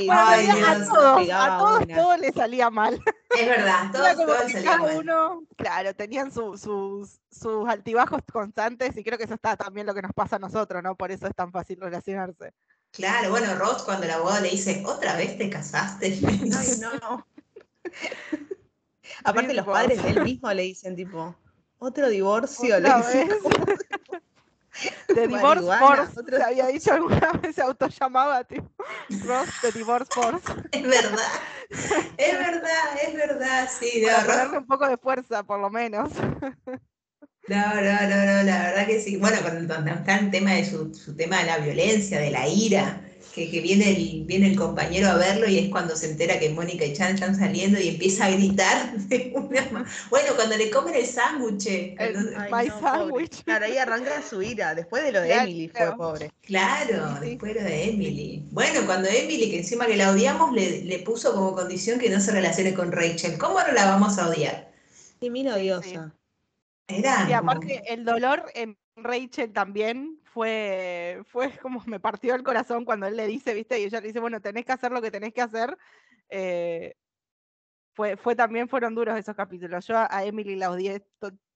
[0.09, 3.03] a, todos, a todos todo le salía mal.
[3.37, 9.25] Es verdad, todos, todos cada uno, claro, tenían sus, sus altibajos constantes y creo que
[9.25, 10.95] eso está también lo que nos pasa a nosotros, ¿no?
[10.95, 12.55] Por eso es tan fácil relacionarse.
[12.93, 16.07] Claro, bueno, Ross cuando la boda le dice, ¿otra vez te casaste?
[16.57, 17.27] Ay, no.
[19.25, 21.35] Aparte los padres de él mismo le dicen tipo,
[21.79, 23.29] otro divorcio, le dicen.
[25.09, 28.69] The Divorce Force, se había dicho alguna vez, se autollamaba, tipo,
[29.25, 30.53] Ross, The Divorce Force.
[30.73, 31.33] Es verdad,
[32.17, 34.03] es verdad, es verdad, sí.
[34.05, 36.11] Para ponerle un poco de fuerza, por lo menos.
[37.49, 39.17] No, no, no, no, la verdad que sí.
[39.17, 43.01] Bueno, cuando, está el tema de su, su, tema de la violencia, de la ira,
[43.35, 46.51] que, que, viene, el, viene el compañero a verlo y es cuando se entera que
[46.51, 50.95] Mónica y Chan están saliendo y empieza a gritar de una Bueno, cuando le comen
[50.95, 51.97] el sándwich.
[52.51, 53.43] My sándwich.
[53.45, 54.75] Claro, ahí arranca su ira.
[54.75, 56.33] Después de lo de Emily fue pobre.
[56.43, 58.45] Claro, después de lo de Emily.
[58.51, 62.21] Bueno, cuando Emily, que encima que la odiamos, le, le puso como condición que no
[62.21, 63.39] se relacione con Rachel.
[63.39, 64.71] ¿Cómo no la vamos a odiar?
[65.21, 66.13] Sí, mira odiosa.
[67.29, 73.07] Y aparte, el dolor en Rachel también fue, fue como me partió el corazón cuando
[73.07, 75.33] él le dice, viste, y ella le dice, bueno, tenés que hacer lo que tenés
[75.33, 75.77] que hacer.
[76.29, 76.95] Eh,
[77.95, 79.87] fue, fue también fueron duros esos capítulos.
[79.87, 81.05] Yo a Emily la odié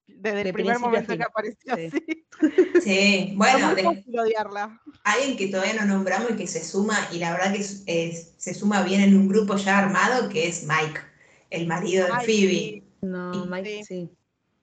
[0.07, 1.87] desde el primer momento que apareció sí.
[1.87, 2.27] así.
[2.83, 3.87] Sí, bueno, de,
[4.19, 4.81] odiarla.
[5.05, 8.83] alguien que todavía no nombramos y que se suma, y la verdad que se suma
[8.83, 11.01] bien en un grupo ya armado, que es Mike,
[11.51, 12.83] el marido de Phoebe.
[13.01, 14.11] No, Mike sí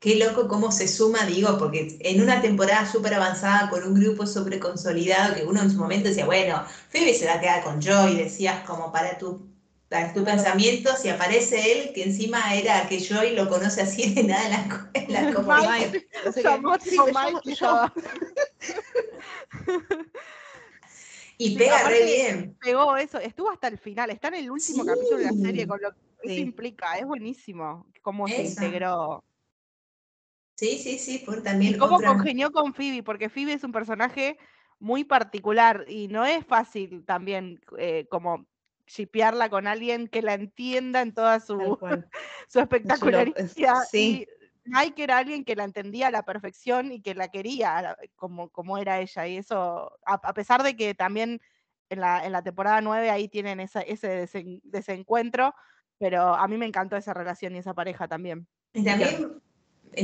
[0.02, 4.26] qué loco cómo se suma, digo, porque en una temporada súper avanzada con un grupo
[4.26, 7.80] súper consolidado, que uno en su momento decía, bueno, Phoebe se va a quedar con
[7.80, 9.48] Joy, decías como para tu,
[9.90, 14.24] para tu pensamiento, si aparece él, que encima era que Joy lo conoce así de
[14.24, 15.94] nada en la, en la comunidad.
[21.38, 22.58] Y pega re bien.
[22.60, 25.80] Pegó eso, estuvo hasta el final, está en el último capítulo de la serie, con
[25.80, 29.24] lo que eso implica, es buenísimo cómo se integró.
[30.62, 31.74] Sí, sí, sí, por también.
[31.74, 34.38] Y cómo congenió con Phoebe, porque Phoebe es un personaje
[34.78, 38.46] muy particular y no es fácil también eh, como
[38.86, 41.58] shipearla con alguien que la entienda en toda su,
[42.48, 43.78] su espectacularidad.
[43.90, 44.28] Sí.
[44.66, 48.78] Mike era alguien que la entendía a la perfección y que la quería como, como
[48.78, 49.28] era ella.
[49.28, 51.42] Y eso, a, pesar de que también
[51.90, 54.30] en la, en la temporada 9 ahí tienen esa, ese
[54.62, 55.56] desencuentro,
[55.98, 58.48] pero a mí me encantó esa relación y esa pareja también.
[58.74, 59.42] Y también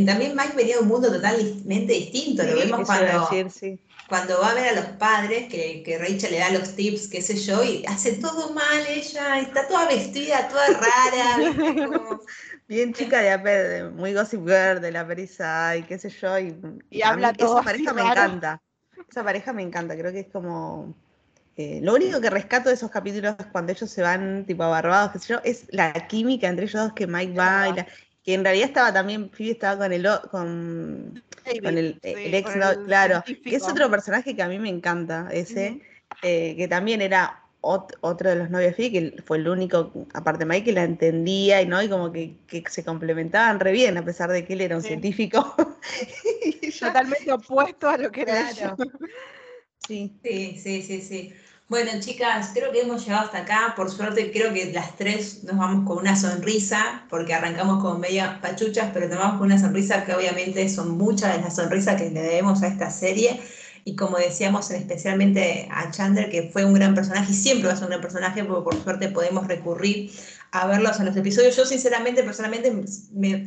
[0.06, 3.30] también Mike venía de un mundo totalmente distinto, lo vemos cuando,
[4.10, 7.22] cuando va a ver a los padres, que, que, Rachel le da los tips, qué
[7.22, 11.38] sé yo, y hace todo mal ella, está toda vestida, toda rara,
[12.68, 16.54] Bien chica de muy gossip girl de la perisa y qué sé yo, y,
[16.90, 18.62] y habla todo Esa pareja me encanta,
[19.10, 20.96] esa pareja me encanta, creo que es como...
[21.56, 25.12] Eh, lo único que rescato de esos capítulos cuando ellos se van tipo a Barbados,
[25.12, 27.88] qué sé yo, es la química entre ellos dos que Mike va y la,
[28.28, 31.24] que en realidad estaba también, Phoebe estaba con el con,
[31.64, 32.52] con el, ex,
[32.86, 35.80] claro, que es otro personaje que a mí me encanta, ese,
[36.22, 40.40] eh, que también era otro de los novios de Phoebe, que fue el único, aparte
[40.40, 42.36] de Mike, que la entendía y no, y como que,
[42.70, 45.56] se complementaban re bien, a pesar de que él era un científico.
[46.82, 48.52] Totalmente opuesto a lo que era
[49.88, 50.20] Sí.
[50.22, 51.34] sí, sí, sí, sí.
[51.70, 53.74] Bueno, chicas, creo que hemos llegado hasta acá.
[53.76, 58.40] Por suerte, creo que las tres nos vamos con una sonrisa, porque arrancamos con media
[58.42, 62.10] pachuchas, pero nos vamos con una sonrisa que obviamente son muchas de las sonrisas que
[62.10, 63.42] le debemos a esta serie.
[63.84, 67.76] Y como decíamos, especialmente a Chandler, que fue un gran personaje y siempre va a
[67.76, 70.10] ser un gran personaje, porque por suerte podemos recurrir
[70.52, 71.58] a verlos en los episodios.
[71.58, 72.74] Yo, sinceramente, personalmente,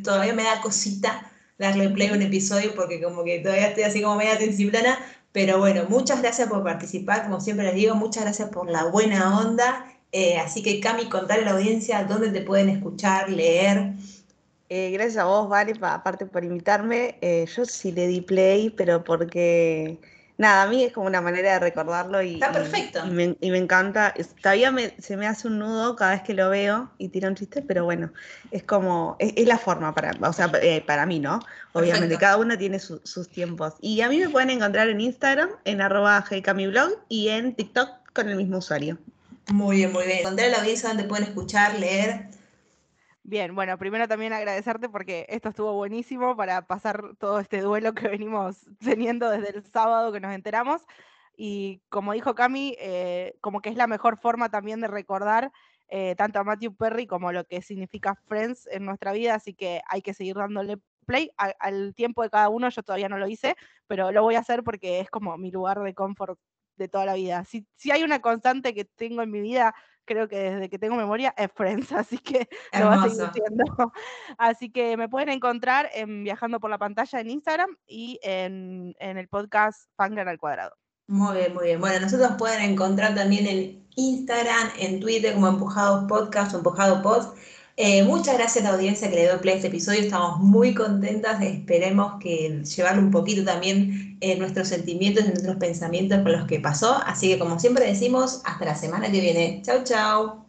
[0.03, 4.03] todavía me da cosita darle play a un episodio, porque como que todavía estoy así
[4.03, 4.99] como media sensiblana,
[5.33, 9.39] pero bueno, muchas gracias por participar, como siempre les digo, muchas gracias por la buena
[9.39, 9.87] onda.
[10.13, 13.93] Eh, así que Cami, contarle a la audiencia dónde te pueden escuchar, leer.
[14.69, 17.17] Eh, gracias a vos, Vale, aparte por invitarme.
[17.21, 19.99] Eh, yo sí le di play, pero porque
[20.41, 23.01] nada, a mí es como una manera de recordarlo y, Está perfecto.
[23.07, 24.15] y, me, encanta.
[24.43, 27.61] Todavía se me hace un nudo cada vez que lo veo y tira un chiste,
[27.61, 28.11] pero bueno,
[28.51, 31.41] es como, es, la forma para, o sea, eh, para mí, ¿no?
[31.75, 33.75] Obviamente, cada uno tiene sus tiempos.
[33.83, 36.25] Y a mí me pueden encontrar en Instagram, en arroba
[36.55, 38.97] blog y en TikTok con el mismo usuario.
[39.53, 40.23] Muy bien, muy bien.
[40.23, 42.30] Contar a la audiencia donde pueden escuchar, leer
[43.31, 48.09] Bien, bueno, primero también agradecerte porque esto estuvo buenísimo para pasar todo este duelo que
[48.19, 50.83] venimos teniendo desde el sábado que nos enteramos.
[51.37, 55.53] Y como dijo Cami, eh, como que es la mejor forma también de recordar
[55.87, 59.81] eh, tanto a Matthew Perry como lo que significa Friends en nuestra vida, así que
[59.87, 62.69] hay que seguir dándole play al tiempo de cada uno.
[62.69, 63.55] Yo todavía no lo hice,
[63.87, 66.41] pero lo voy a hacer porque es como mi lugar de confort
[66.75, 67.45] de toda la vida.
[67.45, 69.73] Si, si hay una constante que tengo en mi vida
[70.05, 72.49] creo que desde que tengo memoria es Friends, así que
[72.79, 73.93] lo va a seguir siendo.
[74.39, 79.29] Así que me pueden encontrar en Viajando por la Pantalla en Instagram y en, el
[79.29, 80.77] podcast Fangirl al Cuadrado.
[81.09, 81.81] Muy bien, muy bien.
[81.81, 87.37] Bueno, nosotros pueden encontrar también en Instagram, en Twitter como Empujados Podcast o Empujado Post.
[87.83, 90.01] Eh, muchas gracias a la audiencia que le dio play a este episodio.
[90.01, 91.41] Estamos muy contentas.
[91.43, 96.61] Esperemos que llevarle un poquito también eh, nuestros sentimientos y nuestros pensamientos con los que
[96.61, 97.01] pasó.
[97.07, 99.63] Así que, como siempre decimos, hasta la semana que viene.
[99.65, 100.45] Chau, chau.